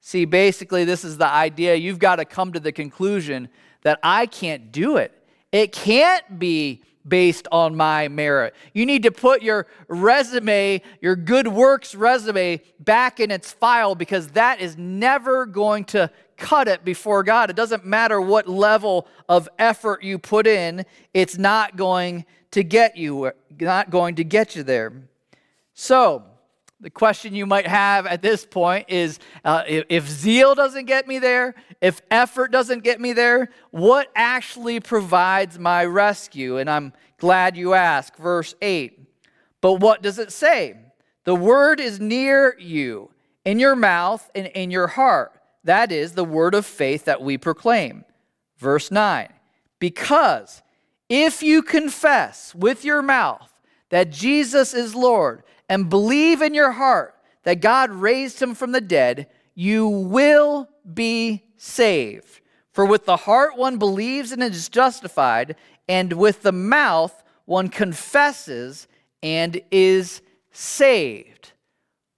See, 0.00 0.24
basically, 0.24 0.84
this 0.84 1.04
is 1.04 1.18
the 1.18 1.28
idea. 1.28 1.74
You've 1.74 1.98
got 1.98 2.16
to 2.16 2.24
come 2.24 2.52
to 2.52 2.60
the 2.60 2.72
conclusion 2.72 3.48
that 3.82 3.98
I 4.02 4.26
can't 4.26 4.72
do 4.72 4.96
it. 4.96 5.12
It 5.52 5.72
can't 5.72 6.38
be 6.38 6.82
based 7.06 7.48
on 7.50 7.74
my 7.74 8.08
merit. 8.08 8.54
You 8.74 8.86
need 8.86 9.02
to 9.04 9.10
put 9.10 9.42
your 9.42 9.66
resume, 9.88 10.82
your 11.00 11.16
good 11.16 11.48
works 11.48 11.94
resume, 11.94 12.60
back 12.80 13.20
in 13.20 13.30
its 13.30 13.52
file 13.52 13.94
because 13.94 14.28
that 14.28 14.60
is 14.60 14.76
never 14.76 15.46
going 15.46 15.84
to 15.86 16.10
cut 16.36 16.68
it 16.68 16.84
before 16.84 17.22
God. 17.22 17.50
It 17.50 17.56
doesn't 17.56 17.84
matter 17.84 18.20
what 18.20 18.48
level 18.48 19.08
of 19.28 19.48
effort 19.58 20.02
you 20.02 20.18
put 20.18 20.46
in, 20.46 20.84
it's 21.12 21.36
not 21.36 21.76
going 21.76 22.24
to 22.50 22.62
get 22.62 22.96
you, 22.96 23.32
not 23.60 23.90
going 23.90 24.14
to 24.16 24.24
get 24.24 24.56
you 24.56 24.62
there. 24.62 24.92
So, 25.74 26.24
The 26.80 26.90
question 26.90 27.34
you 27.34 27.44
might 27.44 27.66
have 27.66 28.06
at 28.06 28.22
this 28.22 28.46
point 28.46 28.86
is 28.88 29.18
uh, 29.44 29.64
if, 29.66 29.84
if 29.88 30.08
zeal 30.08 30.54
doesn't 30.54 30.84
get 30.84 31.08
me 31.08 31.18
there, 31.18 31.56
if 31.80 32.00
effort 32.08 32.52
doesn't 32.52 32.84
get 32.84 33.00
me 33.00 33.12
there, 33.12 33.50
what 33.72 34.08
actually 34.14 34.78
provides 34.78 35.58
my 35.58 35.84
rescue? 35.84 36.58
And 36.58 36.70
I'm 36.70 36.92
glad 37.18 37.56
you 37.56 37.74
asked. 37.74 38.16
Verse 38.16 38.54
8. 38.62 39.00
But 39.60 39.74
what 39.74 40.02
does 40.02 40.20
it 40.20 40.30
say? 40.30 40.76
The 41.24 41.34
word 41.34 41.80
is 41.80 41.98
near 41.98 42.56
you, 42.60 43.10
in 43.44 43.58
your 43.58 43.74
mouth 43.74 44.30
and 44.34 44.46
in 44.46 44.70
your 44.70 44.86
heart. 44.86 45.32
That 45.64 45.90
is 45.90 46.12
the 46.12 46.24
word 46.24 46.54
of 46.54 46.64
faith 46.64 47.04
that 47.06 47.20
we 47.20 47.36
proclaim. 47.38 48.04
Verse 48.56 48.90
9. 48.90 49.28
Because 49.80 50.62
if 51.08 51.42
you 51.42 51.62
confess 51.62 52.54
with 52.54 52.84
your 52.84 53.02
mouth 53.02 53.52
that 53.90 54.10
Jesus 54.10 54.74
is 54.74 54.94
Lord, 54.94 55.42
and 55.68 55.90
believe 55.90 56.42
in 56.42 56.54
your 56.54 56.72
heart 56.72 57.14
that 57.42 57.60
God 57.60 57.90
raised 57.90 58.40
him 58.40 58.54
from 58.54 58.72
the 58.72 58.80
dead, 58.80 59.28
you 59.54 59.88
will 59.88 60.68
be 60.94 61.44
saved. 61.56 62.40
For 62.72 62.84
with 62.84 63.04
the 63.04 63.16
heart 63.16 63.56
one 63.56 63.78
believes 63.78 64.32
and 64.32 64.42
is 64.42 64.68
justified, 64.68 65.56
and 65.88 66.12
with 66.12 66.42
the 66.42 66.52
mouth 66.52 67.22
one 67.44 67.68
confesses 67.68 68.86
and 69.22 69.60
is 69.70 70.22
saved. 70.52 71.52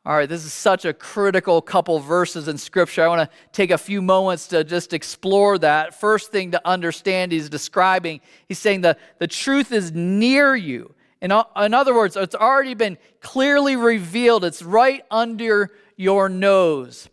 All 0.06 0.14
right, 0.14 0.28
this 0.28 0.46
is 0.46 0.54
such 0.54 0.86
a 0.86 0.94
critical 0.94 1.60
couple 1.60 1.98
verses 2.00 2.48
in 2.48 2.56
Scripture. 2.56 3.04
I 3.04 3.08
want 3.08 3.30
to 3.30 3.36
take 3.52 3.70
a 3.70 3.76
few 3.76 4.00
moments 4.00 4.46
to 4.46 4.64
just 4.64 4.94
explore 4.94 5.58
that. 5.58 5.94
First 5.94 6.30
thing 6.32 6.52
to 6.52 6.66
understand, 6.66 7.32
he's 7.32 7.50
describing, 7.50 8.22
he's 8.48 8.58
saying 8.58 8.80
that 8.80 8.98
the 9.18 9.26
truth 9.26 9.72
is 9.72 9.92
near 9.92 10.56
you. 10.56 10.94
In, 11.20 11.32
in 11.32 11.74
other 11.74 11.94
words, 11.94 12.16
it's 12.16 12.34
already 12.34 12.72
been 12.72 12.96
clearly 13.20 13.76
revealed, 13.76 14.42
it's 14.42 14.62
right 14.62 15.04
under 15.10 15.70
your 15.96 16.30
nose. 16.30 17.10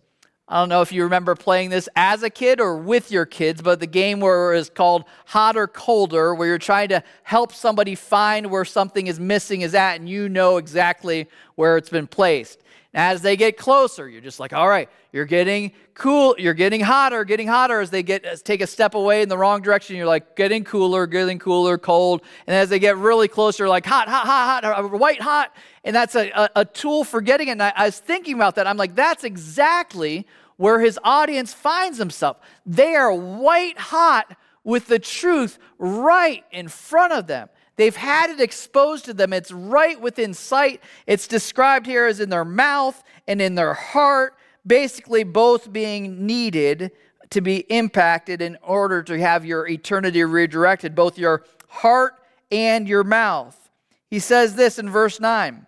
I 0.48 0.62
don't 0.62 0.70
know 0.70 0.82
if 0.82 0.94
you 0.94 1.04
remember 1.04 1.36
playing 1.36 1.72
this 1.72 1.90
as 1.98 2.24
a 2.24 2.30
kid 2.30 2.62
or 2.62 2.78
with 2.78 3.12
your 3.12 3.26
kids, 3.26 3.62
but 3.62 3.82
the 3.82 3.86
game 3.86 4.22
where 4.22 4.54
is 4.54 4.70
called 4.70 5.04
Hot 5.26 5.58
or 5.58 5.68
Colder, 5.68 6.34
where 6.34 6.48
you're 6.48 6.58
trying 6.58 6.88
to 6.88 7.04
help 7.24 7.52
somebody 7.52 7.96
find 7.96 8.50
where 8.50 8.64
something 8.64 9.08
is 9.08 9.20
missing 9.20 9.60
is 9.60 9.76
at, 9.76 10.00
and 10.00 10.08
you 10.08 10.30
know 10.30 10.56
exactly 10.56 11.28
where 11.56 11.76
it's 11.76 11.90
been 11.90 12.08
placed. 12.08 12.62
As 12.94 13.22
they 13.22 13.36
get 13.36 13.58
closer, 13.58 14.08
you're 14.08 14.22
just 14.22 14.40
like, 14.40 14.54
all 14.54 14.68
right, 14.68 14.90
you're 15.12 15.26
getting 15.26 15.74
cool, 15.94 16.36
you're 16.38 16.54
getting 16.54 16.80
hotter, 16.80 17.26
getting 17.26 17.48
hotter. 17.48 17.80
As 17.82 17.90
they 17.90 18.02
get 18.02 18.44
take 18.44 18.62
a 18.62 18.68
step 18.68 18.96
away 18.96 19.22
in 19.22 19.30
the 19.30 19.38
wrong 19.38 19.62
direction, 19.62 19.96
you're 19.98 20.08
like 20.08 20.36
getting 20.36 20.64
cooler, 20.64 21.06
getting 21.06 21.38
cooler, 21.38 21.78
cold. 21.78 22.22
And 22.48 22.56
as 22.56 22.70
they 22.70 22.80
get 22.80 22.98
really 22.98 23.28
closer, 23.28 23.68
like 23.68 23.86
hot, 23.86 24.08
hot, 24.08 24.26
hot, 24.26 24.64
hot, 24.64 24.92
white 24.92 25.22
hot. 25.22 25.56
And 25.84 25.96
that's 25.96 26.16
a, 26.16 26.30
a, 26.30 26.50
a 26.58 26.66
tool 26.66 27.04
for 27.04 27.22
getting 27.22 27.50
it. 27.50 27.52
And 27.52 27.64
I, 27.64 27.74
I 27.76 27.86
was 27.86 28.00
thinking 28.00 28.36
about 28.36 28.56
that. 28.56 28.68
I'm 28.68 28.78
like, 28.78 28.96
that's 28.96 29.24
exactly 29.24 30.26
where 30.56 30.80
his 30.80 31.00
audience 31.04 31.54
finds 31.54 31.98
himself. 31.98 32.38
They 32.66 32.96
are 32.96 33.14
white 33.14 33.78
hot 33.78 34.36
with 34.64 34.88
the 34.88 35.00
truth 35.00 35.60
right 35.78 36.44
in 36.52 36.68
front 36.68 37.14
of 37.14 37.28
them. 37.28 37.50
They've 37.78 37.96
had 37.96 38.32
it 38.32 38.42
exposed 38.42 39.06
to 39.06 39.14
them. 39.14 39.32
It's 39.32 39.52
right 39.52 40.00
within 40.00 40.34
sight. 40.34 40.82
It's 41.06 41.28
described 41.28 41.86
here 41.86 42.06
as 42.06 42.20
in 42.20 42.30
their 42.30 42.46
mouth 42.46 43.02
and 43.28 43.42
in 43.42 43.56
their 43.56 43.74
heart, 43.74 44.36
basically, 44.66 45.24
both 45.24 45.72
being 45.72 46.26
needed 46.26 46.92
to 47.30 47.42
be 47.42 47.58
impacted 47.70 48.42
in 48.42 48.58
order 48.64 49.04
to 49.04 49.20
have 49.20 49.46
your 49.46 49.68
eternity 49.68 50.24
redirected, 50.24 50.96
both 50.96 51.18
your 51.18 51.44
heart 51.68 52.16
and 52.52 52.88
your 52.88 53.04
mouth. 53.04 53.70
He 54.10 54.20
says 54.20 54.56
this 54.56 54.80
in 54.80 54.90
verse 54.90 55.20
9 55.20 55.66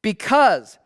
because 0.00 0.78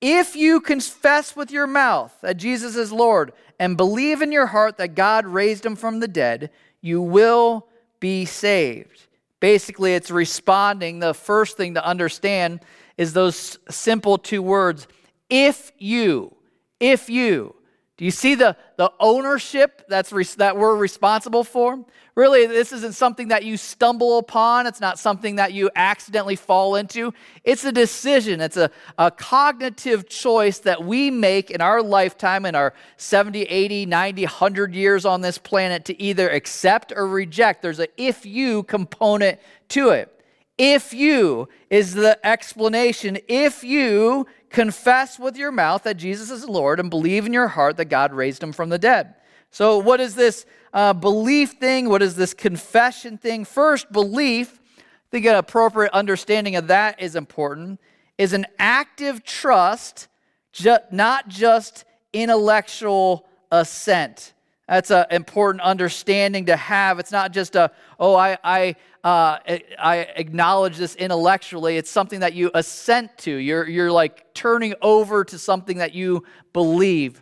if 0.00 0.36
you 0.36 0.60
confess 0.60 1.34
with 1.34 1.50
your 1.50 1.66
mouth 1.66 2.16
that 2.22 2.36
Jesus 2.36 2.76
is 2.76 2.92
Lord 2.92 3.32
and 3.58 3.76
believe 3.76 4.22
in 4.22 4.32
your 4.32 4.46
heart 4.46 4.78
that 4.78 4.94
God 4.94 5.26
raised 5.26 5.66
him 5.66 5.76
from 5.76 6.00
the 6.00 6.08
dead, 6.08 6.50
you 6.80 7.02
will 7.02 7.66
be 7.98 8.24
saved. 8.24 9.06
Basically, 9.40 9.94
it's 9.94 10.10
responding. 10.10 10.98
The 11.00 11.14
first 11.14 11.56
thing 11.56 11.74
to 11.74 11.84
understand 11.84 12.60
is 12.96 13.14
those 13.14 13.58
simple 13.70 14.18
two 14.18 14.42
words 14.42 14.86
if 15.30 15.72
you, 15.78 16.34
if 16.78 17.08
you. 17.08 17.54
Do 18.00 18.06
you 18.06 18.10
see 18.10 18.34
the, 18.34 18.56
the 18.78 18.90
ownership 18.98 19.84
that's 19.86 20.10
re- 20.10 20.24
that 20.38 20.56
we're 20.56 20.74
responsible 20.74 21.44
for? 21.44 21.84
Really, 22.14 22.46
this 22.46 22.72
isn't 22.72 22.94
something 22.94 23.28
that 23.28 23.44
you 23.44 23.58
stumble 23.58 24.16
upon. 24.16 24.66
It's 24.66 24.80
not 24.80 24.98
something 24.98 25.36
that 25.36 25.52
you 25.52 25.68
accidentally 25.76 26.36
fall 26.36 26.76
into. 26.76 27.12
It's 27.44 27.62
a 27.66 27.72
decision, 27.72 28.40
it's 28.40 28.56
a, 28.56 28.70
a 28.96 29.10
cognitive 29.10 30.08
choice 30.08 30.60
that 30.60 30.82
we 30.82 31.10
make 31.10 31.50
in 31.50 31.60
our 31.60 31.82
lifetime, 31.82 32.46
in 32.46 32.54
our 32.54 32.72
70, 32.96 33.42
80, 33.42 33.84
90, 33.84 34.22
100 34.22 34.74
years 34.74 35.04
on 35.04 35.20
this 35.20 35.36
planet 35.36 35.84
to 35.84 36.02
either 36.02 36.30
accept 36.30 36.94
or 36.96 37.06
reject. 37.06 37.60
There's 37.60 37.80
a 37.80 37.88
if 37.98 38.24
you 38.24 38.62
component 38.62 39.38
to 39.68 39.90
it. 39.90 40.10
If 40.56 40.94
you 40.94 41.50
is 41.68 41.94
the 41.94 42.18
explanation. 42.26 43.18
If 43.28 43.62
you 43.62 44.26
confess 44.50 45.18
with 45.18 45.36
your 45.36 45.52
mouth 45.52 45.84
that 45.84 45.96
Jesus 45.96 46.30
is 46.30 46.44
Lord 46.48 46.80
and 46.80 46.90
believe 46.90 47.24
in 47.24 47.32
your 47.32 47.48
heart 47.48 47.76
that 47.78 47.86
God 47.86 48.12
raised 48.12 48.42
him 48.42 48.52
from 48.52 48.68
the 48.68 48.78
dead. 48.78 49.14
So, 49.50 49.78
what 49.78 50.00
is 50.00 50.14
this 50.14 50.46
uh, 50.72 50.92
belief 50.92 51.52
thing? 51.52 51.88
What 51.88 52.02
is 52.02 52.14
this 52.16 52.34
confession 52.34 53.18
thing? 53.18 53.44
First, 53.44 53.90
belief, 53.90 54.60
I 54.78 54.82
think 55.10 55.26
an 55.26 55.34
appropriate 55.34 55.92
understanding 55.92 56.56
of 56.56 56.68
that 56.68 57.00
is 57.00 57.16
important, 57.16 57.80
is 58.18 58.32
an 58.32 58.46
active 58.58 59.24
trust, 59.24 60.08
ju- 60.52 60.78
not 60.92 61.28
just 61.28 61.84
intellectual 62.12 63.26
assent. 63.50 64.34
That's 64.70 64.92
an 64.92 65.06
important 65.10 65.62
understanding 65.62 66.46
to 66.46 66.54
have. 66.54 67.00
It's 67.00 67.10
not 67.10 67.32
just 67.32 67.56
a, 67.56 67.72
oh, 67.98 68.14
I, 68.14 68.38
I, 68.44 68.76
uh, 69.02 69.38
I 69.76 69.96
acknowledge 70.14 70.76
this 70.76 70.94
intellectually. 70.94 71.76
It's 71.76 71.90
something 71.90 72.20
that 72.20 72.34
you 72.34 72.52
assent 72.54 73.18
to. 73.18 73.34
You're, 73.34 73.68
you're 73.68 73.90
like 73.90 74.32
turning 74.32 74.74
over 74.80 75.24
to 75.24 75.38
something 75.40 75.78
that 75.78 75.92
you 75.92 76.22
believe. 76.52 77.20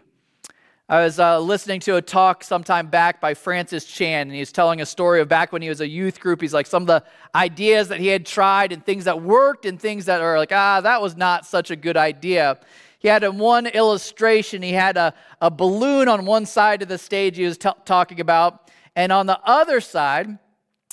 I 0.91 1.01
was 1.01 1.19
uh, 1.19 1.41
listening 1.41 1.81
to 1.81 1.97
a 1.97 2.03
talk 2.03 2.45
sometime 2.45 2.89
back 2.89 3.19
by 3.19 3.33
Francis 3.33 3.87
Chan, 3.87 4.27
and 4.27 4.33
he 4.33 4.41
was 4.41 4.53
telling 4.53 4.83
a 4.83 4.87
story 4.87 5.23
of 5.23 5.29
back 5.29 5.51
when 5.51 5.63
he 5.63 5.71
was 5.71 5.81
a 5.81 5.89
youth 5.89 6.21
group. 6.21 6.43
He's 6.43 6.53
like 6.53 6.67
some 6.67 6.83
of 6.83 6.87
the 6.87 7.03
ideas 7.35 7.89
that 7.89 7.99
he 7.99 8.09
had 8.09 8.27
tried 8.27 8.73
and 8.73 8.85
things 8.85 9.07
that 9.07 9.23
worked 9.23 9.65
and 9.65 9.81
things 9.81 10.05
that 10.05 10.21
are 10.21 10.37
like, 10.37 10.53
ah, 10.53 10.83
that 10.83 11.01
was 11.01 11.17
not 11.17 11.47
such 11.47 11.71
a 11.71 11.77
good 11.77 11.97
idea. 11.97 12.59
He 12.99 13.09
had 13.09 13.23
in 13.23 13.39
one 13.39 13.67
illustration, 13.67 14.63
he 14.63 14.73
had 14.73 14.97
a, 14.97 15.15
a 15.41 15.51
balloon 15.51 16.09
on 16.09 16.27
one 16.27 16.47
side 16.47 16.83
of 16.83 16.89
the 16.89 16.99
stage 16.99 17.37
he 17.37 17.45
was 17.45 17.57
t- 17.57 17.69
talking 17.85 18.21
about, 18.21 18.71
and 18.97 19.13
on 19.13 19.27
the 19.27 19.39
other 19.45 19.81
side, 19.81 20.39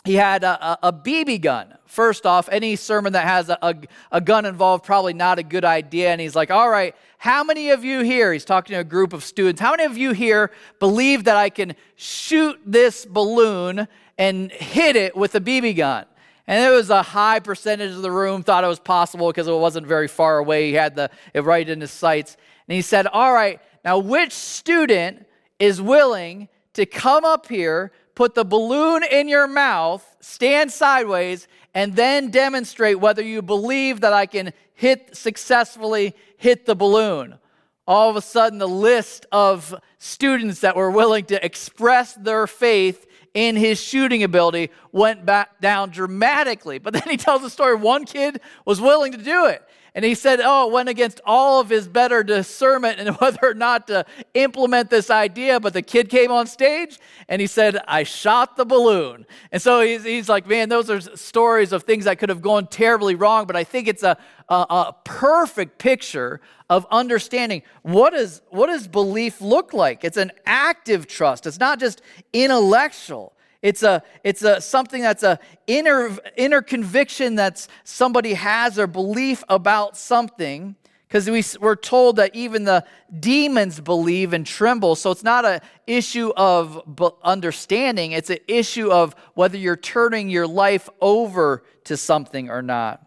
he 0.04 0.14
had 0.14 0.44
a, 0.44 0.64
a, 0.64 0.80
a, 0.84 0.94
BB 0.94 1.42
gun. 1.42 1.74
First 1.88 2.28
off, 2.28 2.48
any 2.52 2.76
sermon 2.76 3.14
that 3.14 3.26
has 3.26 3.50
a, 3.50 3.58
a, 3.64 3.76
a, 4.12 4.22
gun 4.22 4.46
involved, 4.46 4.84
probably 4.86 5.14
not 5.14 5.40
a 5.40 5.44
good 5.44 5.66
idea. 5.66 6.12
And 6.12 6.22
he's 6.22 6.36
like, 6.36 6.52
All 6.52 6.70
right, 6.70 6.96
how 7.18 7.44
many 7.44 7.72
of 7.72 7.84
you 7.84 8.02
here, 8.02 8.32
he's 8.32 8.46
talking 8.46 8.76
to 8.76 8.82
a 8.82 8.84
group 8.84 9.14
of 9.14 9.24
students, 9.24 9.60
how 9.60 9.72
many 9.72 9.84
of 9.86 9.98
you 9.98 10.12
here 10.12 10.52
believe 10.80 11.24
that 11.24 11.38
I 11.38 11.50
can 11.50 11.76
shoot 11.96 12.60
this 12.64 13.04
balloon 13.06 13.88
and 14.20 14.52
hit 14.52 14.96
it 14.96 15.18
with 15.18 15.34
a 15.34 15.42
BB 15.42 15.78
gun? 15.78 16.06
And 16.48 16.64
it 16.64 16.76
was 16.76 16.90
a 16.90 17.02
high 17.02 17.40
percentage 17.40 17.92
of 17.92 18.02
the 18.02 18.12
room 18.12 18.44
thought 18.44 18.64
it 18.64 18.68
was 18.68 18.80
possible 18.80 19.28
because 19.28 19.48
it 19.48 19.54
wasn't 19.54 19.88
very 19.88 20.08
far 20.08 20.38
away. 20.38 20.68
He 20.68 20.74
had 20.74 20.96
the, 20.96 21.10
it 21.34 21.44
right 21.44 21.68
in 21.68 21.82
his 21.82 21.92
sights. 21.92 22.38
And 22.68 22.76
he 22.76 22.82
said, 22.82 23.08
All 23.08 23.34
right, 23.34 23.60
now 23.84 23.98
which 23.98 24.32
student 24.32 25.26
is 25.60 25.82
willing 25.82 26.50
to 26.74 26.86
come 26.86 27.26
up 27.26 27.48
here? 27.48 27.92
put 28.16 28.34
the 28.34 28.46
balloon 28.46 29.04
in 29.04 29.28
your 29.28 29.46
mouth, 29.46 30.16
stand 30.22 30.72
sideways, 30.72 31.48
and 31.74 31.96
then 31.96 32.32
demonstrate 32.32 33.00
whether 33.00 33.22
you 33.22 33.42
believe 33.42 34.02
that 34.02 34.14
I 34.14 34.26
can 34.26 34.54
hit 34.74 35.16
successfully 35.16 36.16
hit 36.38 36.66
the 36.66 36.76
balloon. 36.76 37.38
All 37.86 38.10
of 38.10 38.16
a 38.16 38.22
sudden, 38.22 38.58
the 38.58 38.68
list 38.68 39.26
of 39.32 39.76
students 40.00 40.62
that 40.62 40.76
were 40.76 40.90
willing 40.90 41.26
to 41.26 41.46
express 41.46 42.14
their 42.14 42.48
faith 42.48 43.06
in 43.36 43.56
his 43.58 43.80
shooting 43.80 44.24
ability 44.24 44.72
went 44.92 45.26
back 45.26 45.62
down 45.62 45.92
dramatically. 45.92 46.80
But 46.80 46.94
then 46.94 47.04
he 47.08 47.18
tells 47.18 47.44
the 47.44 47.50
story 47.52 47.76
one 47.76 48.06
kid 48.06 48.42
was 48.66 48.82
willing 48.82 49.12
to 49.12 49.20
do 49.20 49.46
it. 49.46 49.62
And 49.96 50.04
he 50.04 50.14
said, 50.14 50.42
oh, 50.44 50.68
it 50.68 50.74
went 50.74 50.90
against 50.90 51.22
all 51.26 51.62
of 51.62 51.70
his 51.70 51.88
better 51.88 52.22
discernment 52.22 53.00
and 53.00 53.16
whether 53.22 53.40
or 53.42 53.54
not 53.54 53.88
to 53.88 54.06
implement 54.34 54.90
this 54.90 55.10
idea. 55.10 55.62
But 55.62 55.74
the 55.74 55.82
kid 55.82 56.10
came 56.10 56.32
on 56.32 56.48
stage 56.48 57.00
and 57.30 57.40
he 57.40 57.48
said, 57.48 57.80
I 57.88 58.04
shot 58.04 58.58
the 58.58 58.66
balloon. 58.66 59.26
And 59.54 59.62
so 59.62 59.80
he's, 59.80 60.04
he's 60.04 60.28
like, 60.28 60.48
man, 60.48 60.68
those 60.68 60.90
are 60.90 61.00
stories 61.00 61.72
of 61.72 61.84
things 61.84 62.04
that 62.06 62.20
could 62.20 62.28
have 62.28 62.42
gone 62.42 62.68
terribly 62.68 63.16
wrong. 63.16 63.48
But 63.48 63.56
I 63.56 63.64
think 63.64 63.88
it's 63.88 64.04
a, 64.04 64.18
a, 64.50 64.54
a 64.54 64.96
perfect 65.06 65.78
picture 65.78 66.42
of 66.70 66.86
understanding 66.92 67.64
what, 67.82 68.14
is, 68.14 68.42
what 68.50 68.68
does 68.68 68.90
belief 68.90 69.40
look 69.40 69.74
like? 69.74 70.04
It's 70.04 70.18
an 70.18 70.34
active 70.46 71.08
trust, 71.08 71.48
it's 71.48 71.60
not 71.60 71.80
just 71.80 72.02
intellectual. 72.34 73.35
It's 73.66 73.82
a 73.82 74.04
it's 74.24 74.44
a 74.44 74.62
something 74.62 75.02
that's 75.02 75.24
a 75.24 75.40
inner 75.66 76.16
inner 76.38 76.62
conviction 76.62 77.34
that 77.36 77.66
somebody 77.84 78.36
has 78.36 78.78
or 78.78 78.86
belief 78.86 79.44
about 79.50 79.98
something 79.98 80.76
because 81.08 81.28
we, 81.28 81.44
we're 81.60 81.76
told 81.76 82.18
that 82.18 82.36
even 82.36 82.66
the 82.66 82.86
demons 83.20 83.80
believe 83.80 84.34
and 84.34 84.46
tremble. 84.46 84.96
So 84.96 85.10
it's 85.10 85.24
not 85.24 85.46
an 85.46 85.62
issue 85.88 86.32
of 86.38 86.80
understanding, 87.24 88.12
it's 88.12 88.30
an 88.30 88.38
issue 88.48 88.92
of 88.92 89.16
whether 89.34 89.58
you're 89.58 89.76
turning 89.76 90.30
your 90.30 90.46
life 90.46 90.88
over 91.02 91.64
to 91.86 91.98
something 91.98 92.52
or 92.52 92.62
not. 92.62 93.04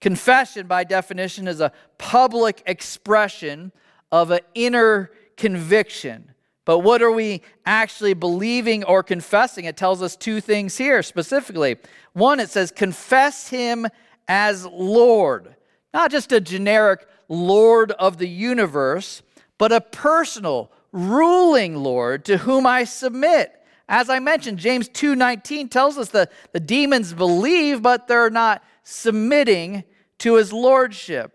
Confession, 0.00 0.66
by 0.66 0.84
definition, 0.84 1.46
is 1.46 1.60
a 1.60 1.70
public 1.98 2.62
expression 2.64 3.72
of 4.10 4.30
an 4.30 4.40
inner 4.54 5.10
conviction. 5.36 6.32
But 6.68 6.80
what 6.80 7.00
are 7.00 7.10
we 7.10 7.40
actually 7.64 8.12
believing 8.12 8.84
or 8.84 9.02
confessing? 9.02 9.64
It 9.64 9.78
tells 9.78 10.02
us 10.02 10.14
two 10.14 10.38
things 10.42 10.76
here 10.76 11.02
specifically. 11.02 11.78
One, 12.12 12.40
it 12.40 12.50
says, 12.50 12.70
confess 12.70 13.48
him 13.48 13.86
as 14.28 14.66
Lord, 14.66 15.56
not 15.94 16.10
just 16.10 16.30
a 16.30 16.42
generic 16.42 17.06
Lord 17.26 17.92
of 17.92 18.18
the 18.18 18.28
universe, 18.28 19.22
but 19.56 19.72
a 19.72 19.80
personal, 19.80 20.70
ruling 20.92 21.74
Lord 21.74 22.26
to 22.26 22.36
whom 22.36 22.66
I 22.66 22.84
submit. 22.84 23.50
As 23.88 24.10
I 24.10 24.18
mentioned, 24.18 24.58
James 24.58 24.90
2:19 24.90 25.70
tells 25.70 25.96
us 25.96 26.10
that 26.10 26.30
the 26.52 26.60
demons 26.60 27.14
believe, 27.14 27.80
but 27.80 28.08
they're 28.08 28.28
not 28.28 28.62
submitting 28.82 29.84
to 30.18 30.34
his 30.34 30.52
lordship. 30.52 31.32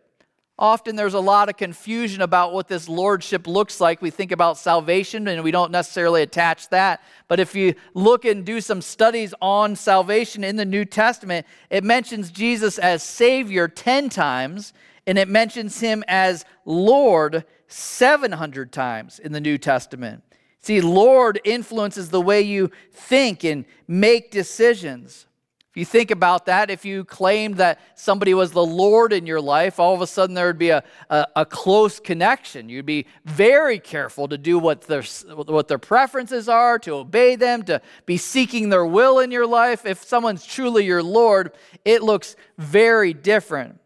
Often 0.59 0.95
there's 0.95 1.15
a 1.15 1.19
lot 1.19 1.49
of 1.49 1.57
confusion 1.57 2.21
about 2.21 2.53
what 2.53 2.67
this 2.67 2.87
lordship 2.87 3.47
looks 3.47 3.81
like. 3.81 4.03
We 4.03 4.11
think 4.11 4.31
about 4.31 4.59
salvation 4.59 5.27
and 5.27 5.43
we 5.43 5.49
don't 5.49 5.71
necessarily 5.71 6.21
attach 6.21 6.69
that. 6.69 7.01
But 7.27 7.39
if 7.39 7.55
you 7.55 7.73
look 7.95 8.23
and 8.23 8.45
do 8.45 8.61
some 8.61 8.81
studies 8.81 9.33
on 9.41 9.75
salvation 9.75 10.43
in 10.43 10.55
the 10.55 10.65
New 10.65 10.85
Testament, 10.85 11.47
it 11.71 11.83
mentions 11.83 12.29
Jesus 12.29 12.77
as 12.77 13.01
Savior 13.01 13.67
10 13.67 14.09
times 14.09 14.73
and 15.07 15.17
it 15.17 15.27
mentions 15.27 15.79
him 15.79 16.03
as 16.07 16.45
Lord 16.65 17.45
700 17.67 18.71
times 18.71 19.17
in 19.17 19.31
the 19.31 19.41
New 19.41 19.57
Testament. 19.57 20.23
See, 20.59 20.81
Lord 20.81 21.41
influences 21.43 22.09
the 22.09 22.21
way 22.21 22.41
you 22.41 22.69
think 22.91 23.43
and 23.43 23.65
make 23.87 24.29
decisions. 24.29 25.25
If 25.73 25.77
you 25.77 25.85
think 25.85 26.11
about 26.11 26.45
that, 26.45 26.69
if 26.69 26.85
you 26.85 27.03
claimed 27.03 27.57
that 27.57 27.79
somebody 27.95 28.35
was 28.35 28.51
the 28.51 28.63
Lord 28.63 29.11
in 29.11 29.25
your 29.25 29.41
life, 29.41 29.79
all 29.79 29.95
of 29.95 30.01
a 30.01 30.05
sudden 30.05 30.35
there 30.35 30.45
would 30.45 30.59
be 30.59 30.69
a, 30.69 30.83
a, 31.09 31.25
a, 31.37 31.45
close 31.47 31.99
connection. 31.99 32.69
You'd 32.69 32.85
be 32.85 33.07
very 33.25 33.79
careful 33.79 34.27
to 34.27 34.37
do 34.37 34.59
what 34.59 34.81
their, 34.81 35.01
what 35.33 35.67
their 35.67 35.79
preferences 35.79 36.47
are, 36.47 36.77
to 36.77 36.91
obey 36.93 37.35
them, 37.35 37.63
to 37.63 37.81
be 38.05 38.17
seeking 38.17 38.69
their 38.69 38.85
will 38.85 39.17
in 39.17 39.31
your 39.31 39.47
life. 39.47 39.83
If 39.83 40.03
someone's 40.03 40.45
truly 40.45 40.85
your 40.85 41.01
Lord, 41.01 41.53
it 41.83 42.03
looks 42.03 42.35
very 42.59 43.11
different. 43.11 43.79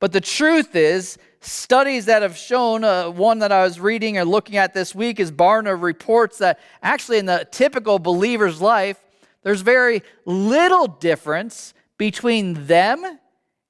But 0.00 0.12
the 0.12 0.22
truth 0.22 0.74
is, 0.74 1.18
studies 1.42 2.06
that 2.06 2.22
have 2.22 2.38
shown, 2.38 2.84
uh, 2.84 3.10
one 3.10 3.40
that 3.40 3.52
I 3.52 3.64
was 3.64 3.78
reading 3.78 4.16
and 4.16 4.30
looking 4.30 4.56
at 4.56 4.72
this 4.72 4.94
week 4.94 5.20
is 5.20 5.30
Barna 5.30 5.78
reports 5.78 6.38
that 6.38 6.58
actually 6.82 7.18
in 7.18 7.26
the 7.26 7.46
typical 7.50 7.98
believer's 7.98 8.62
life, 8.62 9.03
there's 9.44 9.60
very 9.60 10.02
little 10.24 10.88
difference 10.88 11.72
between 11.96 12.66
them 12.66 13.20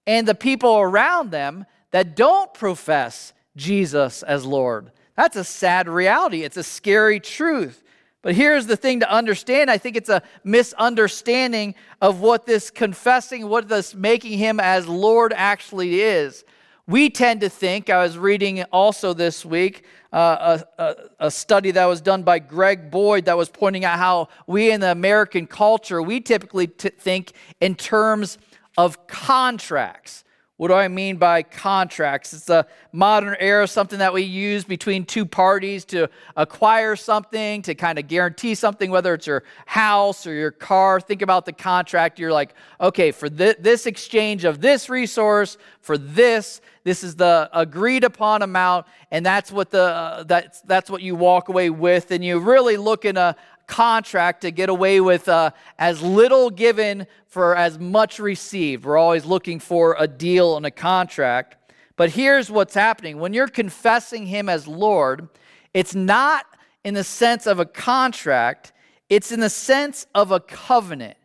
and 0.06 0.26
the 0.26 0.34
people 0.34 0.78
around 0.78 1.30
them 1.30 1.66
that 1.90 2.16
don't 2.16 2.52
profess 2.54 3.32
Jesus 3.56 4.22
as 4.22 4.46
Lord. 4.46 4.90
That's 5.16 5.36
a 5.36 5.44
sad 5.44 5.88
reality. 5.88 6.42
It's 6.42 6.56
a 6.56 6.62
scary 6.62 7.20
truth. 7.20 7.82
But 8.22 8.34
here's 8.34 8.66
the 8.66 8.76
thing 8.76 9.00
to 9.00 9.10
understand 9.10 9.70
I 9.70 9.76
think 9.76 9.96
it's 9.96 10.08
a 10.08 10.22
misunderstanding 10.44 11.74
of 12.00 12.20
what 12.20 12.46
this 12.46 12.70
confessing, 12.70 13.48
what 13.48 13.68
this 13.68 13.94
making 13.94 14.38
him 14.38 14.58
as 14.58 14.88
Lord 14.88 15.34
actually 15.36 16.00
is. 16.00 16.44
We 16.86 17.10
tend 17.10 17.40
to 17.42 17.48
think, 17.48 17.90
I 17.90 18.02
was 18.02 18.18
reading 18.18 18.62
also 18.64 19.12
this 19.12 19.44
week, 19.44 19.84
a, 20.14 20.64
a, 20.78 20.94
a, 21.20 21.30
study 21.30 21.72
that 21.72 21.86
was 21.86 22.00
done 22.00 22.22
by 22.22 22.38
Greg 22.38 22.90
Boyd 22.90 23.24
that 23.24 23.36
was 23.36 23.48
pointing 23.48 23.84
out 23.84 23.98
how 23.98 24.28
we 24.46 24.70
in 24.70 24.80
the 24.80 24.92
American 24.92 25.46
culture, 25.46 26.00
we 26.00 26.20
typically 26.20 26.68
t- 26.68 26.90
think 26.90 27.32
in 27.60 27.74
terms 27.74 28.38
of 28.78 29.08
contracts. 29.08 30.24
What 30.56 30.68
do 30.68 30.74
I 30.74 30.86
mean 30.86 31.16
by 31.16 31.42
contracts? 31.42 32.32
It's 32.32 32.48
a 32.48 32.64
modern 32.92 33.34
era, 33.40 33.66
something 33.66 33.98
that 33.98 34.12
we 34.12 34.22
use 34.22 34.62
between 34.62 35.04
two 35.04 35.26
parties 35.26 35.84
to 35.86 36.08
acquire 36.36 36.94
something, 36.94 37.60
to 37.62 37.74
kind 37.74 37.98
of 37.98 38.06
guarantee 38.06 38.54
something, 38.54 38.88
whether 38.92 39.14
it's 39.14 39.26
your 39.26 39.42
house 39.66 40.28
or 40.28 40.32
your 40.32 40.52
car. 40.52 41.00
Think 41.00 41.22
about 41.22 41.44
the 41.44 41.52
contract. 41.52 42.20
You're 42.20 42.32
like, 42.32 42.54
okay, 42.80 43.10
for 43.10 43.28
th- 43.28 43.56
this 43.58 43.86
exchange 43.86 44.44
of 44.44 44.60
this 44.60 44.88
resource, 44.88 45.58
for 45.80 45.98
this, 45.98 46.60
this 46.84 47.02
is 47.02 47.16
the 47.16 47.50
agreed 47.52 48.04
upon 48.04 48.42
amount, 48.42 48.86
and 49.10 49.26
that's 49.26 49.50
what 49.50 49.70
the 49.70 49.82
uh, 49.82 50.22
that's 50.22 50.60
that's 50.62 50.88
what 50.88 51.02
you 51.02 51.16
walk 51.16 51.48
away 51.48 51.68
with, 51.68 52.10
and 52.10 52.24
you 52.24 52.38
really 52.38 52.76
look 52.76 53.04
in 53.04 53.16
a, 53.16 53.34
contract 53.66 54.42
to 54.42 54.50
get 54.50 54.68
away 54.68 55.00
with 55.00 55.28
uh, 55.28 55.50
as 55.78 56.02
little 56.02 56.50
given 56.50 57.06
for 57.26 57.56
as 57.56 57.78
much 57.78 58.18
received. 58.18 58.84
We're 58.84 58.98
always 58.98 59.24
looking 59.24 59.60
for 59.60 59.96
a 59.98 60.06
deal 60.06 60.56
and 60.56 60.66
a 60.66 60.70
contract. 60.70 61.56
But 61.96 62.10
here's 62.10 62.50
what's 62.50 62.74
happening 62.74 63.18
when 63.18 63.32
you're 63.32 63.48
confessing 63.48 64.26
Him 64.26 64.48
as 64.48 64.66
Lord, 64.66 65.28
it's 65.72 65.94
not 65.94 66.46
in 66.84 66.94
the 66.94 67.04
sense 67.04 67.46
of 67.46 67.58
a 67.58 67.66
contract, 67.66 68.72
it's 69.08 69.32
in 69.32 69.40
the 69.40 69.50
sense 69.50 70.06
of 70.14 70.30
a 70.30 70.40
covenant. 70.40 71.16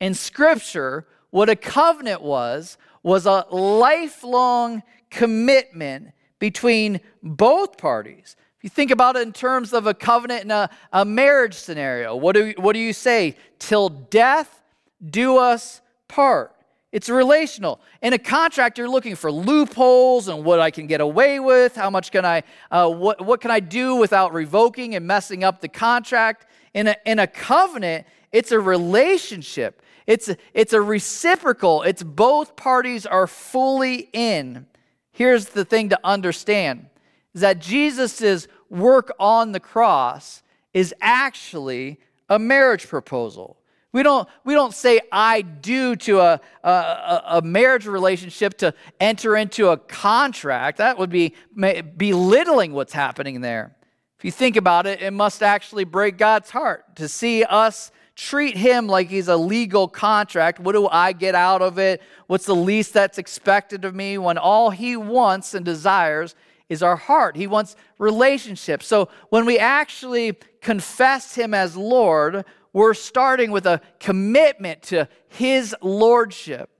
In 0.00 0.14
Scripture, 0.14 1.06
what 1.30 1.48
a 1.48 1.56
covenant 1.56 2.22
was, 2.22 2.78
was 3.02 3.26
a 3.26 3.46
lifelong 3.50 4.82
commitment 5.10 6.12
between 6.38 7.00
both 7.22 7.78
parties 7.78 8.36
you 8.64 8.70
think 8.70 8.90
about 8.90 9.14
it 9.16 9.20
in 9.20 9.32
terms 9.34 9.74
of 9.74 9.86
a 9.86 9.92
covenant 9.92 10.40
and 10.40 10.52
a, 10.52 10.70
a 10.90 11.04
marriage 11.04 11.52
scenario. 11.52 12.16
What 12.16 12.34
do, 12.34 12.54
what 12.56 12.72
do 12.72 12.78
you 12.78 12.94
say? 12.94 13.36
Till 13.58 13.90
death 13.90 14.62
do 15.04 15.36
us 15.36 15.82
part. 16.08 16.56
It's 16.90 17.10
relational. 17.10 17.78
In 18.00 18.14
a 18.14 18.18
contract, 18.18 18.78
you're 18.78 18.88
looking 18.88 19.16
for 19.16 19.30
loopholes 19.30 20.28
and 20.28 20.46
what 20.46 20.60
I 20.60 20.70
can 20.70 20.86
get 20.86 21.02
away 21.02 21.40
with. 21.40 21.76
How 21.76 21.90
much 21.90 22.10
can 22.10 22.24
I, 22.24 22.42
uh, 22.70 22.88
what, 22.88 23.20
what 23.20 23.42
can 23.42 23.50
I 23.50 23.60
do 23.60 23.96
without 23.96 24.32
revoking 24.32 24.94
and 24.94 25.06
messing 25.06 25.44
up 25.44 25.60
the 25.60 25.68
contract? 25.68 26.46
In 26.72 26.86
a, 26.86 26.96
in 27.04 27.18
a 27.18 27.26
covenant, 27.26 28.06
it's 28.32 28.50
a 28.50 28.58
relationship. 28.58 29.82
It's 30.06 30.30
a, 30.30 30.38
it's 30.54 30.72
a 30.72 30.80
reciprocal. 30.80 31.82
It's 31.82 32.02
both 32.02 32.56
parties 32.56 33.04
are 33.04 33.26
fully 33.26 34.08
in. 34.14 34.64
Here's 35.12 35.50
the 35.50 35.66
thing 35.66 35.90
to 35.90 36.00
understand 36.02 36.86
is 37.34 37.40
that 37.40 37.58
Jesus' 37.58 38.46
work 38.70 39.12
on 39.18 39.52
the 39.52 39.60
cross 39.60 40.42
is 40.72 40.94
actually 41.00 41.98
a 42.28 42.38
marriage 42.38 42.88
proposal. 42.88 43.56
We 43.92 44.02
don't, 44.02 44.28
we 44.44 44.54
don't 44.54 44.74
say 44.74 45.00
I 45.12 45.42
do 45.42 45.94
to 45.94 46.18
a, 46.18 46.40
a, 46.64 47.22
a, 47.26 47.42
marriage 47.42 47.86
relationship 47.86 48.58
to 48.58 48.74
enter 48.98 49.36
into 49.36 49.68
a 49.68 49.76
contract. 49.76 50.78
That 50.78 50.98
would 50.98 51.10
be 51.10 51.34
belittling 51.54 52.72
what's 52.72 52.92
happening 52.92 53.40
there. 53.40 53.76
If 54.18 54.24
you 54.24 54.32
think 54.32 54.56
about 54.56 54.88
it, 54.88 55.00
it 55.00 55.12
must 55.12 55.44
actually 55.44 55.84
break 55.84 56.18
God's 56.18 56.50
heart 56.50 56.96
to 56.96 57.06
see 57.06 57.44
us 57.44 57.92
treat 58.16 58.56
him 58.56 58.88
like 58.88 59.08
he's 59.08 59.28
a 59.28 59.36
legal 59.36 59.86
contract. 59.86 60.58
What 60.58 60.72
do 60.72 60.88
I 60.88 61.12
get 61.12 61.36
out 61.36 61.62
of 61.62 61.78
it? 61.78 62.02
What's 62.26 62.46
the 62.46 62.54
least 62.54 62.94
that's 62.94 63.18
expected 63.18 63.84
of 63.84 63.94
me 63.94 64.18
when 64.18 64.38
all 64.38 64.70
he 64.70 64.96
wants 64.96 65.54
and 65.54 65.64
desires 65.64 66.34
is 66.68 66.82
our 66.82 66.96
heart. 66.96 67.36
He 67.36 67.46
wants 67.46 67.76
relationship. 67.98 68.82
So 68.82 69.08
when 69.30 69.44
we 69.46 69.58
actually 69.58 70.36
confess 70.60 71.34
Him 71.34 71.54
as 71.54 71.76
Lord, 71.76 72.44
we're 72.72 72.94
starting 72.94 73.50
with 73.50 73.66
a 73.66 73.80
commitment 74.00 74.82
to 74.84 75.08
His 75.28 75.74
Lordship. 75.80 76.70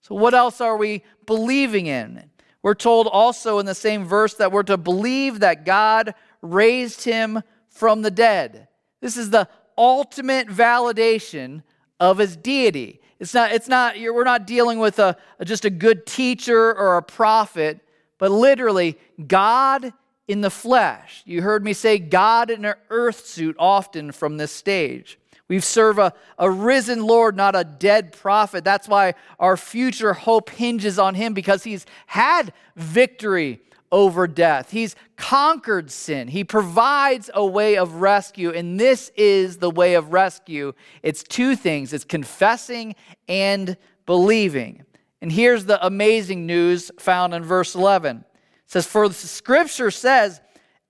So, 0.00 0.14
what 0.14 0.34
else 0.34 0.60
are 0.60 0.76
we 0.76 1.02
believing 1.26 1.86
in? 1.86 2.30
We're 2.62 2.74
told 2.74 3.06
also 3.06 3.58
in 3.58 3.66
the 3.66 3.74
same 3.74 4.04
verse 4.04 4.34
that 4.34 4.52
we're 4.52 4.62
to 4.64 4.76
believe 4.76 5.40
that 5.40 5.64
God 5.64 6.14
raised 6.40 7.04
Him 7.04 7.42
from 7.68 8.02
the 8.02 8.10
dead. 8.10 8.68
This 9.00 9.16
is 9.16 9.30
the 9.30 9.48
ultimate 9.76 10.48
validation 10.48 11.62
of 12.00 12.18
His 12.18 12.36
deity. 12.36 13.00
It's 13.18 13.34
not, 13.34 13.52
it's 13.52 13.68
not, 13.68 13.96
we're 13.98 14.24
not 14.24 14.46
dealing 14.46 14.78
with 14.78 14.98
a, 14.98 15.16
just 15.44 15.64
a 15.64 15.70
good 15.70 16.06
teacher 16.06 16.74
or 16.74 16.96
a 16.96 17.02
prophet 17.02 17.80
but 18.22 18.30
literally, 18.30 18.96
God 19.26 19.92
in 20.28 20.42
the 20.42 20.50
flesh. 20.50 21.24
You 21.26 21.42
heard 21.42 21.64
me 21.64 21.72
say 21.72 21.98
God 21.98 22.50
in 22.52 22.64
an 22.64 22.76
earth 22.88 23.26
suit 23.26 23.56
often 23.58 24.12
from 24.12 24.36
this 24.36 24.52
stage. 24.52 25.18
We 25.48 25.58
serve 25.58 25.98
a, 25.98 26.14
a 26.38 26.48
risen 26.48 27.04
Lord, 27.04 27.36
not 27.36 27.56
a 27.56 27.64
dead 27.64 28.12
prophet. 28.12 28.62
That's 28.62 28.86
why 28.86 29.14
our 29.40 29.56
future 29.56 30.12
hope 30.12 30.50
hinges 30.50 31.00
on 31.00 31.16
him 31.16 31.34
because 31.34 31.64
he's 31.64 31.84
had 32.06 32.52
victory 32.76 33.58
over 33.90 34.28
death. 34.28 34.70
He's 34.70 34.94
conquered 35.16 35.90
sin. 35.90 36.28
He 36.28 36.44
provides 36.44 37.28
a 37.34 37.44
way 37.44 37.76
of 37.76 37.94
rescue, 37.94 38.50
and 38.50 38.78
this 38.78 39.10
is 39.16 39.56
the 39.56 39.68
way 39.68 39.94
of 39.94 40.12
rescue. 40.12 40.74
It's 41.02 41.24
two 41.24 41.56
things 41.56 41.92
it's 41.92 42.04
confessing 42.04 42.94
and 43.26 43.76
believing. 44.06 44.84
And 45.22 45.30
here's 45.30 45.64
the 45.64 45.84
amazing 45.86 46.46
news 46.46 46.90
found 46.98 47.32
in 47.32 47.44
verse 47.44 47.76
11. 47.76 48.18
It 48.18 48.24
says, 48.66 48.86
For 48.86 49.06
the 49.06 49.14
scripture 49.14 49.92
says, 49.92 50.40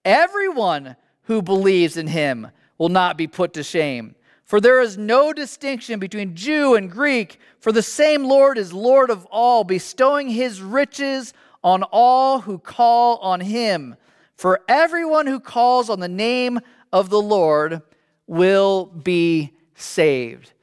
everyone 0.07 0.97
who 1.25 1.43
believes 1.43 1.99
in 1.99 2.07
him 2.07 2.49
will 2.79 2.89
not 2.89 3.19
be 3.19 3.27
put 3.27 3.53
to 3.53 3.63
shame. 3.63 4.17
For 4.47 4.59
there 4.59 4.81
is 4.81 4.97
no 4.97 5.35
distinction 5.35 6.01
between 6.01 6.35
Jew 6.35 6.75
and 6.75 6.91
Greek, 6.91 7.39
for 7.61 7.73
the 7.73 7.83
same 7.83 8.25
Lord 8.25 8.57
is 8.57 8.73
Lord 8.73 9.11
of 9.11 9.27
all, 9.27 9.65
bestowing 9.65 10.31
his 10.31 10.63
riches 10.63 11.35
on 11.63 11.83
all 11.85 12.41
who 12.41 12.59
call 12.59 13.19
on 13.19 13.41
him. 13.41 13.97
For 14.37 14.63
everyone 14.67 15.27
who 15.27 15.41
calls 15.41 15.91
on 15.91 16.01
the 16.01 16.09
name 16.09 16.59
of 16.91 17.11
the 17.11 17.21
Lord 17.21 17.83
will 18.27 18.87
be 18.87 19.53
saved. 19.75 20.55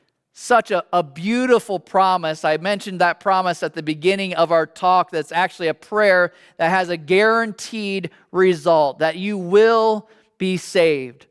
Such 0.42 0.72
a, 0.72 0.86
a 0.94 1.04
beautiful 1.04 1.82
promise. 1.82 2.46
I 2.46 2.56
mentioned 2.56 3.02
that 3.02 3.20
promise 3.20 3.62
at 3.62 3.74
the 3.74 3.84
beginning 3.84 4.36
of 4.36 4.54
our 4.54 4.66
talk. 4.66 5.12
That's 5.12 5.34
actually 5.34 5.68
a 5.68 5.74
prayer 5.74 6.32
that 6.56 6.70
has 6.70 6.88
a 6.88 6.96
guaranteed 6.96 8.10
result 8.32 9.00
that 9.00 9.18
you 9.18 9.38
will 9.38 10.08
be 10.38 10.56
saved. 10.56 11.26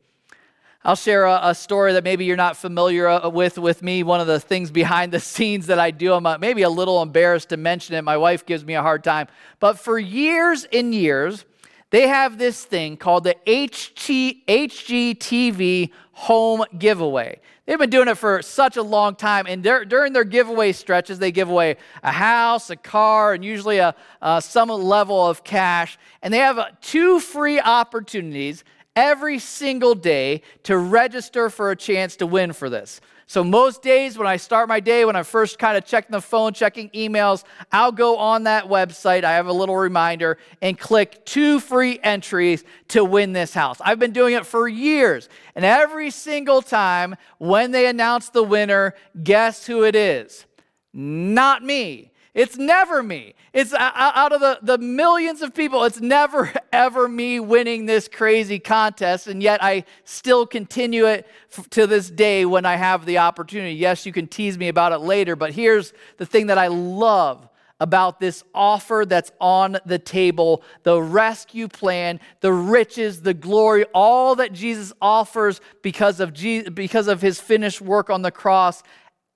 I'll 0.85 0.95
share 0.95 1.25
a, 1.25 1.41
a, 1.43 1.55
story 1.55 1.95
that 1.95 2.05
maybe 2.05 2.27
you're 2.27 2.37
not 2.37 2.59
familiar 2.59 3.09
uh, 3.09 3.31
with 3.31 3.57
with 3.57 3.83
me. 3.83 4.03
One 4.03 4.21
of 4.21 4.27
the 4.27 4.39
things 4.39 4.71
behind 4.71 5.11
the 5.11 5.21
scenes 5.33 5.69
that 5.69 5.79
I 5.79 5.91
do, 5.91 6.13
I'm 6.13 6.27
uh, 6.27 6.37
maybe 6.37 6.61
a 6.61 6.71
little 6.71 7.01
embarrassed 7.01 7.49
to 7.49 7.57
mention 7.57 7.95
it. 7.95 8.03
My 8.03 8.19
wife 8.19 8.45
gives 8.45 8.63
me 8.63 8.75
a 8.75 8.83
hard 8.83 9.03
time. 9.03 9.29
But 9.59 9.79
for 9.79 9.99
years 9.99 10.67
and 10.71 10.95
years, 10.95 11.47
they 11.89 12.09
have 12.09 12.37
this 12.37 12.63
thing 12.63 12.99
called 12.99 13.25
the 13.25 13.37
HG, 13.47 14.45
HGTV 14.45 15.93
home 16.19 16.65
giveaway. 16.77 17.39
They've 17.65 17.79
been 17.79 17.91
doing 17.91 18.09
it 18.09 18.17
for 18.17 18.43
such 18.43 18.77
a 18.77 18.83
long 18.83 19.15
time, 19.15 19.47
and 19.47 19.63
during 19.63 20.13
their 20.13 20.25
giveaway 20.25 20.73
stretches, 20.73 21.21
they 21.21 21.31
give 21.31 21.49
away 21.49 21.77
a 22.03 22.11
house, 22.11 22.71
a 22.71 22.77
car, 22.77 23.35
and 23.35 23.45
usually 23.45 23.79
a, 23.79 23.95
uh, 24.21 24.41
some 24.41 24.69
level 24.69 25.25
of 25.25 25.45
cash. 25.45 25.97
And 26.21 26.35
they 26.35 26.39
have 26.39 26.59
uh, 26.59 26.71
two 26.81 27.21
free 27.21 27.61
opportunities 27.61 28.65
every 28.97 29.39
single 29.39 29.95
day 29.95 30.43
to 30.65 30.77
register 30.77 31.51
for 31.51 31.71
a 31.71 31.77
chance 31.77 32.17
to 32.17 32.27
win 32.27 32.53
for 32.53 32.69
this. 32.69 33.01
So, 33.31 33.45
most 33.45 33.83
days 33.83 34.17
when 34.17 34.27
I 34.27 34.39
start 34.39 34.71
my 34.71 34.81
day, 34.81 35.05
when 35.05 35.15
I'm 35.15 35.23
first 35.23 35.59
kind 35.59 35.77
of 35.77 35.85
checking 35.85 36.13
the 36.13 36.21
phone, 36.23 36.55
checking 36.55 36.89
emails, 36.91 37.45
I'll 37.71 37.93
go 37.93 38.17
on 38.17 38.45
that 38.45 38.65
website. 38.65 39.23
I 39.23 39.33
have 39.33 39.49
a 39.49 39.53
little 39.53 39.77
reminder 39.77 40.39
and 40.63 40.79
click 40.79 41.27
two 41.27 41.61
free 41.61 42.01
entries 42.03 42.65
to 42.89 43.05
win 43.05 43.35
this 43.35 43.53
house. 43.53 43.83
I've 43.85 43.99
been 43.99 44.15
doing 44.15 44.33
it 44.33 44.47
for 44.47 44.67
years. 44.67 45.29
And 45.55 45.63
every 45.63 46.11
single 46.11 46.63
time 46.63 47.17
when 47.37 47.71
they 47.71 47.87
announce 47.87 48.31
the 48.31 48.43
winner, 48.43 48.95
guess 49.23 49.67
who 49.67 49.85
it 49.85 49.95
is? 49.95 50.47
Not 50.95 51.63
me. 51.63 52.08
It's 52.35 52.57
never 52.57 53.03
me. 53.03 53.35
It's 53.53 53.73
out 53.75 54.33
of 54.33 54.41
the, 54.41 54.59
the 54.63 54.79
millions 54.79 55.43
of 55.43 55.55
people, 55.55 55.85
it's 55.85 56.01
never 56.01 56.53
ever 56.73 57.09
me 57.09 57.41
winning 57.41 57.87
this 57.87 58.09
crazy 58.09 58.59
contest. 58.59 59.27
And 59.27 59.43
yet 59.43 59.63
I 59.63 59.85
still 60.05 60.47
continue 60.47 61.07
it 61.07 61.27
to 61.71 61.87
this 61.87 62.11
day 62.11 62.45
when 62.45 62.65
I 62.65 62.77
have 62.77 63.07
the 63.07 63.19
opportunity. 63.19 63.75
Yes, 63.75 64.07
you 64.07 64.13
can 64.13 64.27
tease 64.27 64.59
me 64.59 64.69
about 64.69 64.93
it 64.93 64.99
later, 64.99 65.37
but 65.37 65.53
here's 65.53 65.93
the 66.19 66.27
thing 66.27 66.49
that 66.49 66.59
I 66.59 66.69
love 66.69 67.49
about 67.81 68.19
this 68.19 68.43
offer 68.55 69.05
that's 69.07 69.31
on 69.41 69.79
the 69.87 69.99
table 69.99 70.63
the 70.83 71.01
rescue 71.01 71.69
plan, 71.69 72.21
the 72.41 72.53
riches, 72.53 73.23
the 73.23 73.35
glory, 73.35 73.85
all 73.95 74.35
that 74.37 74.53
Jesus 74.53 74.93
offers 75.01 75.61
because 75.83 76.21
of, 76.21 76.33
Jesus, 76.33 76.71
because 76.71 77.09
of 77.09 77.23
his 77.23 77.41
finished 77.41 77.81
work 77.81 78.11
on 78.11 78.23
the 78.23 78.31
cross. 78.31 78.83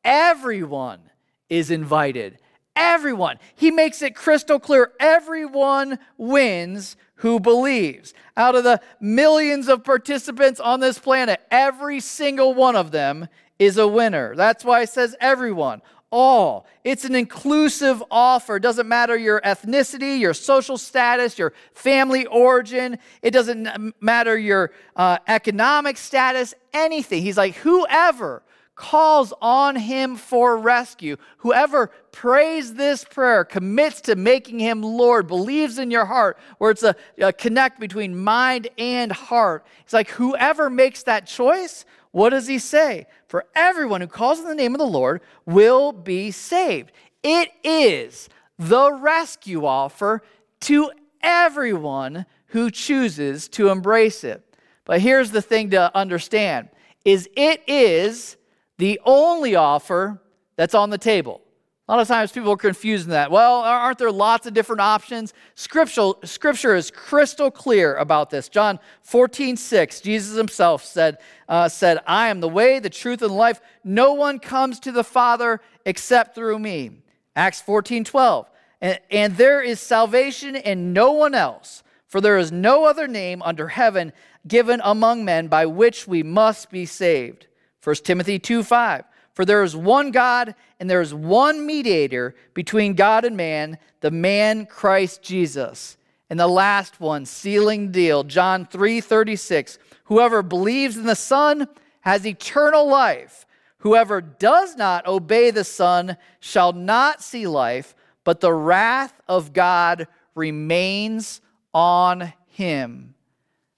Everyone 0.05 1.01
is 1.49 1.71
invited. 1.71 2.39
Everyone. 2.75 3.39
He 3.55 3.71
makes 3.71 4.03
it 4.03 4.15
crystal 4.15 4.59
clear. 4.59 4.93
Everyone 4.99 5.99
wins 6.17 6.97
who 7.17 7.39
believes. 7.39 8.15
Out 8.37 8.55
of 8.55 8.65
the 8.65 8.81
millions 9.01 9.69
of 9.69 9.85
participants 9.85 10.59
on 10.59 10.81
this 10.81 10.99
planet, 10.99 11.41
every 11.51 12.01
single 12.01 12.55
one 12.55 12.75
of 12.75 12.91
them 12.91 13.29
is 13.59 13.79
a 13.79 13.87
winner. 13.87 14.35
That's 14.35 14.65
why 14.65 14.81
it 14.83 14.89
says 14.89 15.15
everyone, 15.21 15.83
all. 16.11 16.67
It's 16.83 17.05
an 17.05 17.15
inclusive 17.15 18.03
offer. 18.11 18.57
It 18.57 18.63
doesn't 18.63 18.89
matter 18.89 19.17
your 19.17 19.41
ethnicity, 19.43 20.19
your 20.19 20.35
social 20.35 20.77
status, 20.79 21.39
your 21.39 21.53
family 21.75 22.27
origin. 22.27 22.99
It 23.23 23.31
doesn't 23.31 23.95
matter 24.03 24.37
your 24.37 24.73
uh, 24.97 25.19
economic 25.29 25.99
status, 25.99 26.55
anything. 26.73 27.23
He's 27.23 27.37
like, 27.37 27.55
whoever 27.57 28.43
calls 28.75 29.33
on 29.41 29.77
him 29.77 30.17
for 30.17 30.57
rescue. 30.57 31.17
Whoever 31.39 31.89
prays 32.11 32.75
this 32.75 33.05
prayer, 33.05 33.45
commits 33.45 34.01
to 34.03 34.17
making 34.17 34.59
him 34.59 34.83
Lord, 34.83 35.27
believes 35.27 35.79
in 35.79 35.91
your 35.91 36.07
heart, 36.07 36.39
where 36.59 36.71
it's 36.71 36.83
a, 36.83 36.97
a 37.19 37.33
connect 37.33 37.81
between 37.81 38.17
mind 38.17 38.69
and 38.79 39.13
heart. 39.13 39.67
It's 39.83 39.93
like 39.93 40.11
whoever 40.11 40.71
makes 40.71 41.03
that 41.05 41.27
choice, 41.27 41.85
what 42.13 42.31
does 42.31 42.47
he 42.47 42.59
say? 42.59 43.07
For 43.29 43.47
everyone 43.55 44.01
who 44.01 44.07
calls 44.07 44.41
on 44.41 44.47
the 44.47 44.55
name 44.55 44.75
of 44.75 44.79
the 44.79 44.87
Lord 44.87 45.23
will 45.47 45.93
be 45.93 46.31
saved. 46.31 46.93
It 47.23 47.51
is 47.63 48.29
the 48.59 48.93
rescue 48.93 49.65
offer 49.65 50.23
to 50.61 50.91
everyone 51.23 52.27
who 52.47 52.71
chooses 52.71 53.49
to 53.49 53.69
embrace 53.69 54.25
it. 54.25 54.45
But 54.85 55.01
here's 55.01 55.31
the 55.31 55.43
thing 55.43 55.71
to 55.71 55.95
understand 55.97 56.69
is 57.05 57.29
it 57.37 57.63
is 57.67 58.37
the 58.83 59.01
only 59.05 59.55
offer 59.55 60.21
that's 60.57 60.75
on 60.75 60.91
the 60.91 60.99
table. 60.99 61.41
A 61.87 61.93
lot 61.93 62.01
of 62.01 62.09
times 62.09 62.33
people 62.33 62.51
are 62.51 62.57
confusing 62.57 63.11
that. 63.11 63.31
Well, 63.31 63.61
aren't 63.61 63.99
there 63.99 64.11
lots 64.11 64.45
of 64.49 64.55
different 64.55 64.81
options? 64.81 65.35
Scripture, 65.55 66.15
scripture 66.25 66.75
is 66.75 66.91
crystal 66.91 67.49
clear 67.49 67.95
about 67.95 68.31
this. 68.31 68.49
John 68.49 68.81
14, 69.03 69.57
6, 69.57 70.01
Jesus 70.01 70.37
himself 70.37 70.85
said, 70.85 71.19
uh, 71.49 71.69
said, 71.69 72.01
I 72.09 72.27
am 72.27 72.41
the 72.41 72.49
way, 72.49 72.81
the 72.81 72.91
truth, 72.91 73.23
and 73.23 73.31
life. 73.31 73.61
No 73.85 74.15
one 74.15 74.41
comes 74.41 74.81
to 74.81 74.91
the 74.91 75.05
Father 75.05 75.61
except 75.87 76.35
through 76.35 76.59
me. 76.59 76.91
Acts 77.37 77.63
14, 77.63 78.03
12. 78.03 78.51
And, 78.81 78.99
and 79.13 79.37
there 79.37 79.63
is 79.63 79.79
salvation 79.79 80.57
in 80.57 80.93
no 80.93 81.13
one 81.13 81.37
else, 81.37 81.85
for 82.09 82.21
there 82.21 82.37
is 82.37 82.51
no 82.51 82.87
other 82.87 83.07
name 83.07 83.43
under 83.43 83.69
heaven 83.69 84.13
given 84.49 84.81
among 84.83 85.25
men 85.25 85.47
by 85.47 85.67
which 85.67 86.09
we 86.09 86.25
must 86.25 86.69
be 86.69 86.85
saved. 86.85 87.47
1 87.83 87.97
Timothy 87.97 88.39
2 88.39 88.63
5. 88.63 89.05
For 89.35 89.45
there 89.45 89.63
is 89.63 89.75
one 89.75 90.11
God 90.11 90.55
and 90.79 90.91
there 90.91 91.01
is 91.01 91.15
one 91.15 91.65
mediator 91.65 92.35
between 92.55 92.95
God 92.95 93.25
and 93.25 93.37
man, 93.37 93.79
the 94.01 94.11
man 94.11 94.67
Christ 94.67 95.23
Jesus. 95.23 95.97
And 96.29 96.39
the 96.39 96.49
last 96.49 97.01
one, 97.01 97.27
sealing 97.27 97.91
deal, 97.91 98.25
John 98.25 98.67
3 98.67 99.01
36. 99.01 99.79
Whoever 100.05 100.43
believes 100.43 100.97
in 100.97 101.05
the 101.05 101.15
Son 101.17 101.69
has 102.01 102.27
eternal 102.27 102.87
life. 102.89 103.47
Whoever 103.79 104.21
does 104.21 104.77
not 104.77 105.07
obey 105.07 105.51
the 105.51 105.65
Son 105.65 106.17
shall 106.41 106.73
not 106.73 107.23
see 107.23 107.47
life, 107.47 107.95
but 108.23 108.41
the 108.41 108.53
wrath 108.53 109.21
of 109.27 109.53
God 109.53 110.07
remains 110.35 111.41
on 111.75 112.33
him. 112.47 113.15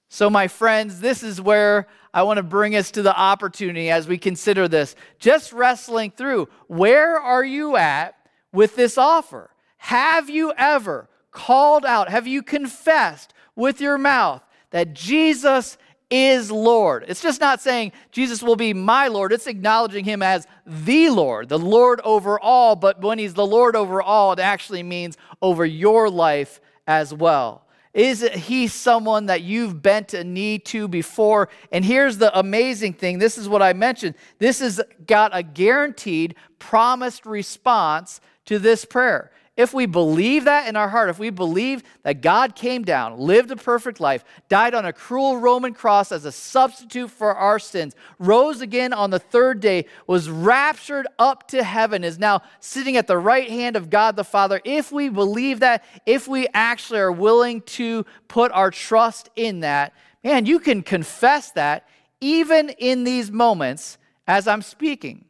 So, 0.08 0.28
my 0.28 0.46
friends, 0.46 1.00
this 1.00 1.22
is 1.22 1.40
where 1.40 1.88
I 2.14 2.22
want 2.22 2.36
to 2.36 2.44
bring 2.44 2.76
us 2.76 2.92
to 2.92 3.02
the 3.02 3.14
opportunity 3.14 3.90
as 3.90 4.06
we 4.06 4.18
consider 4.18 4.68
this. 4.68 4.94
Just 5.18 5.52
wrestling 5.52 6.12
through 6.12 6.48
where 6.68 7.18
are 7.18 7.44
you 7.44 7.76
at 7.76 8.14
with 8.52 8.76
this 8.76 8.96
offer? 8.96 9.50
Have 9.78 10.30
you 10.30 10.52
ever 10.56 11.08
called 11.32 11.84
out, 11.84 12.08
have 12.08 12.28
you 12.28 12.40
confessed 12.42 13.34
with 13.56 13.80
your 13.80 13.98
mouth 13.98 14.42
that 14.70 14.94
Jesus 14.94 15.76
is 16.08 16.52
Lord? 16.52 17.04
It's 17.08 17.20
just 17.20 17.40
not 17.40 17.60
saying 17.60 17.90
Jesus 18.12 18.44
will 18.44 18.54
be 18.54 18.72
my 18.72 19.08
Lord, 19.08 19.32
it's 19.32 19.48
acknowledging 19.48 20.04
him 20.04 20.22
as 20.22 20.46
the 20.64 21.10
Lord, 21.10 21.48
the 21.48 21.58
Lord 21.58 22.00
over 22.02 22.38
all. 22.38 22.76
But 22.76 23.02
when 23.02 23.18
he's 23.18 23.34
the 23.34 23.46
Lord 23.46 23.74
over 23.74 24.00
all, 24.00 24.32
it 24.32 24.38
actually 24.38 24.84
means 24.84 25.18
over 25.42 25.66
your 25.66 26.08
life 26.08 26.60
as 26.86 27.12
well. 27.12 27.63
Is 27.94 28.22
he 28.22 28.66
someone 28.66 29.26
that 29.26 29.42
you've 29.42 29.80
bent 29.80 30.14
a 30.14 30.24
knee 30.24 30.58
to 30.58 30.88
before? 30.88 31.48
And 31.70 31.84
here's 31.84 32.18
the 32.18 32.36
amazing 32.36 32.94
thing 32.94 33.20
this 33.20 33.38
is 33.38 33.48
what 33.48 33.62
I 33.62 33.72
mentioned. 33.72 34.16
This 34.38 34.58
has 34.58 34.80
got 35.06 35.30
a 35.32 35.44
guaranteed, 35.44 36.34
promised 36.58 37.24
response 37.24 38.20
to 38.46 38.58
this 38.58 38.84
prayer. 38.84 39.30
If 39.56 39.72
we 39.72 39.86
believe 39.86 40.44
that 40.44 40.68
in 40.68 40.74
our 40.74 40.88
heart, 40.88 41.10
if 41.10 41.20
we 41.20 41.30
believe 41.30 41.84
that 42.02 42.20
God 42.20 42.56
came 42.56 42.82
down, 42.82 43.20
lived 43.20 43.52
a 43.52 43.56
perfect 43.56 44.00
life, 44.00 44.24
died 44.48 44.74
on 44.74 44.84
a 44.84 44.92
cruel 44.92 45.38
Roman 45.38 45.72
cross 45.72 46.10
as 46.10 46.24
a 46.24 46.32
substitute 46.32 47.08
for 47.08 47.32
our 47.36 47.60
sins, 47.60 47.94
rose 48.18 48.60
again 48.60 48.92
on 48.92 49.10
the 49.10 49.20
third 49.20 49.60
day, 49.60 49.86
was 50.08 50.28
raptured 50.28 51.06
up 51.20 51.46
to 51.48 51.62
heaven, 51.62 52.02
is 52.02 52.18
now 52.18 52.42
sitting 52.58 52.96
at 52.96 53.06
the 53.06 53.16
right 53.16 53.48
hand 53.48 53.76
of 53.76 53.90
God 53.90 54.16
the 54.16 54.24
Father, 54.24 54.60
if 54.64 54.90
we 54.90 55.08
believe 55.08 55.60
that, 55.60 55.84
if 56.04 56.26
we 56.26 56.48
actually 56.52 56.98
are 56.98 57.12
willing 57.12 57.60
to 57.62 58.04
put 58.26 58.50
our 58.50 58.72
trust 58.72 59.30
in 59.36 59.60
that, 59.60 59.92
man, 60.24 60.46
you 60.46 60.58
can 60.58 60.82
confess 60.82 61.52
that 61.52 61.86
even 62.20 62.70
in 62.70 63.04
these 63.04 63.30
moments 63.30 63.98
as 64.26 64.48
I'm 64.48 64.62
speaking. 64.62 65.26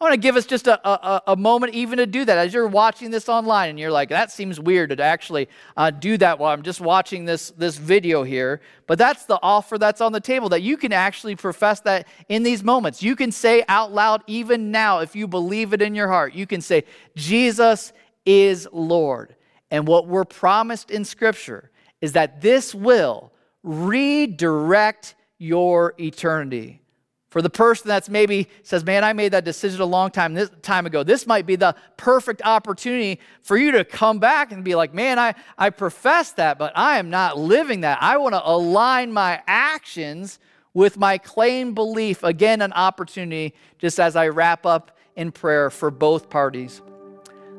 I 0.00 0.04
want 0.04 0.14
to 0.14 0.20
give 0.20 0.36
us 0.36 0.46
just 0.46 0.68
a, 0.68 0.88
a, 0.88 1.22
a, 1.26 1.36
moment 1.36 1.74
even 1.74 1.98
to 1.98 2.06
do 2.06 2.24
that. 2.24 2.38
As 2.38 2.54
you're 2.54 2.68
watching 2.68 3.10
this 3.10 3.28
online 3.28 3.70
and 3.70 3.80
you're 3.80 3.90
like, 3.90 4.10
that 4.10 4.30
seems 4.30 4.60
weird 4.60 4.96
to 4.96 5.02
actually 5.02 5.48
uh, 5.76 5.90
do 5.90 6.16
that 6.18 6.38
while 6.38 6.52
I'm 6.52 6.62
just 6.62 6.80
watching 6.80 7.24
this, 7.24 7.50
this 7.50 7.76
video 7.76 8.22
here. 8.22 8.60
But 8.86 8.96
that's 8.96 9.24
the 9.24 9.40
offer 9.42 9.76
that's 9.76 10.00
on 10.00 10.12
the 10.12 10.20
table 10.20 10.50
that 10.50 10.62
you 10.62 10.76
can 10.76 10.92
actually 10.92 11.34
profess 11.34 11.80
that 11.80 12.06
in 12.28 12.44
these 12.44 12.62
moments. 12.62 13.02
You 13.02 13.16
can 13.16 13.32
say 13.32 13.64
out 13.66 13.92
loud, 13.92 14.22
even 14.28 14.70
now, 14.70 15.00
if 15.00 15.16
you 15.16 15.26
believe 15.26 15.72
it 15.72 15.82
in 15.82 15.96
your 15.96 16.06
heart, 16.06 16.32
you 16.32 16.46
can 16.46 16.60
say, 16.60 16.84
Jesus 17.16 17.92
is 18.24 18.68
Lord. 18.70 19.34
And 19.72 19.84
what 19.84 20.06
we're 20.06 20.24
promised 20.24 20.92
in 20.92 21.04
Scripture 21.04 21.72
is 22.00 22.12
that 22.12 22.40
this 22.40 22.72
will 22.72 23.32
redirect 23.64 25.16
your 25.38 25.94
eternity. 25.98 26.82
For 27.28 27.42
the 27.42 27.50
person 27.50 27.88
that's 27.88 28.08
maybe 28.08 28.48
says, 28.62 28.84
Man, 28.84 29.04
I 29.04 29.12
made 29.12 29.32
that 29.32 29.44
decision 29.44 29.80
a 29.80 29.86
long 29.86 30.10
time, 30.10 30.34
this, 30.34 30.50
time 30.62 30.86
ago, 30.86 31.02
this 31.02 31.26
might 31.26 31.44
be 31.46 31.56
the 31.56 31.74
perfect 31.96 32.40
opportunity 32.42 33.20
for 33.42 33.56
you 33.56 33.72
to 33.72 33.84
come 33.84 34.18
back 34.18 34.50
and 34.50 34.64
be 34.64 34.74
like, 34.74 34.94
Man, 34.94 35.18
I, 35.18 35.34
I 35.58 35.70
profess 35.70 36.32
that, 36.32 36.58
but 36.58 36.72
I 36.74 36.98
am 36.98 37.10
not 37.10 37.38
living 37.38 37.82
that. 37.82 37.98
I 38.00 38.16
want 38.16 38.34
to 38.34 38.48
align 38.48 39.12
my 39.12 39.42
actions 39.46 40.38
with 40.72 40.96
my 40.96 41.18
claim 41.18 41.74
belief. 41.74 42.22
Again, 42.22 42.62
an 42.62 42.72
opportunity 42.72 43.54
just 43.78 44.00
as 44.00 44.16
I 44.16 44.28
wrap 44.28 44.64
up 44.64 44.96
in 45.14 45.30
prayer 45.30 45.68
for 45.68 45.90
both 45.90 46.30
parties. 46.30 46.80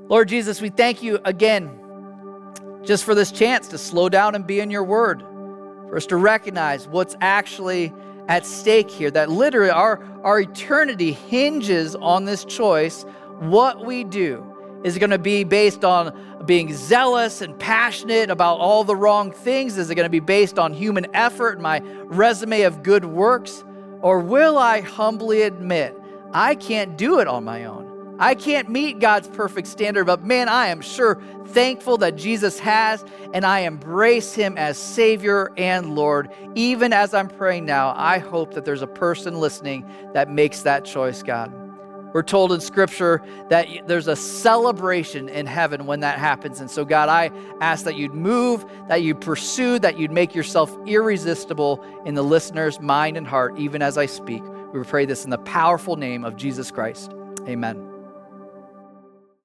Lord 0.07 0.29
Jesus, 0.29 0.61
we 0.61 0.69
thank 0.69 1.03
you 1.03 1.19
again 1.25 1.69
just 2.83 3.03
for 3.03 3.13
this 3.13 3.31
chance 3.31 3.67
to 3.67 3.77
slow 3.77 4.09
down 4.09 4.33
and 4.33 4.47
be 4.47 4.59
in 4.59 4.71
your 4.71 4.83
word, 4.83 5.21
for 5.21 5.97
us 5.97 6.07
to 6.07 6.15
recognize 6.15 6.87
what's 6.87 7.15
actually 7.21 7.93
at 8.29 8.45
stake 8.45 8.89
here, 8.89 9.11
that 9.11 9.29
literally 9.29 9.71
our, 9.71 10.01
our 10.23 10.39
eternity 10.39 11.11
hinges 11.11 11.95
on 11.95 12.25
this 12.25 12.45
choice. 12.45 13.03
What 13.39 13.85
we 13.85 14.03
do 14.03 14.45
is 14.83 14.97
going 14.97 15.09
to 15.09 15.17
be 15.17 15.43
based 15.43 15.83
on 15.83 16.45
being 16.45 16.73
zealous 16.73 17.41
and 17.41 17.57
passionate 17.59 18.29
about 18.29 18.59
all 18.59 18.83
the 18.83 18.95
wrong 18.95 19.31
things? 19.31 19.77
Is 19.77 19.89
it 19.89 19.95
going 19.95 20.05
to 20.05 20.11
be 20.11 20.19
based 20.19 20.57
on 20.57 20.73
human 20.73 21.07
effort 21.15 21.59
my 21.59 21.81
resume 22.05 22.61
of 22.61 22.83
good 22.83 23.03
works? 23.03 23.63
Or 24.01 24.19
will 24.19 24.57
I 24.57 24.81
humbly 24.81 25.41
admit 25.41 25.99
I 26.31 26.55
can't 26.55 26.97
do 26.97 27.19
it 27.19 27.27
on 27.27 27.43
my 27.43 27.65
own? 27.65 27.88
I 28.19 28.35
can't 28.35 28.69
meet 28.69 28.99
God's 28.99 29.29
perfect 29.29 29.67
standard, 29.67 30.05
but 30.05 30.23
man, 30.23 30.49
I 30.49 30.67
am 30.67 30.81
sure 30.81 31.21
thankful 31.47 31.97
that 31.99 32.15
Jesus 32.15 32.59
has, 32.59 33.03
and 33.33 33.45
I 33.45 33.61
embrace 33.61 34.33
him 34.33 34.57
as 34.57 34.77
Savior 34.77 35.51
and 35.57 35.95
Lord. 35.95 36.29
Even 36.53 36.93
as 36.93 37.13
I'm 37.13 37.29
praying 37.29 37.65
now, 37.65 37.93
I 37.95 38.19
hope 38.19 38.53
that 38.53 38.65
there's 38.65 38.81
a 38.81 38.87
person 38.87 39.39
listening 39.39 39.89
that 40.13 40.29
makes 40.29 40.61
that 40.63 40.85
choice, 40.85 41.23
God. 41.23 41.53
We're 42.13 42.23
told 42.23 42.51
in 42.51 42.59
Scripture 42.59 43.21
that 43.49 43.67
there's 43.87 44.07
a 44.07 44.15
celebration 44.15 45.29
in 45.29 45.45
heaven 45.45 45.85
when 45.85 45.99
that 45.99 46.17
happens. 46.17 46.59
And 46.59 46.69
so, 46.69 46.83
God, 46.83 47.07
I 47.07 47.29
ask 47.61 47.85
that 47.85 47.95
you'd 47.95 48.15
move, 48.15 48.65
that 48.87 49.03
you'd 49.03 49.21
pursue, 49.21 49.77
that 49.79 49.99
you'd 49.99 50.11
make 50.11 50.33
yourself 50.33 50.75
irresistible 50.87 51.83
in 52.05 52.15
the 52.15 52.23
listener's 52.23 52.79
mind 52.79 53.15
and 53.15 53.27
heart, 53.27 53.57
even 53.59 53.81
as 53.81 53.97
I 53.97 54.07
speak. 54.07 54.43
We 54.73 54.83
pray 54.83 55.05
this 55.05 55.23
in 55.23 55.29
the 55.29 55.37
powerful 55.37 55.95
name 55.95 56.25
of 56.25 56.35
Jesus 56.35 56.71
Christ. 56.71 57.13
Amen. 57.47 57.88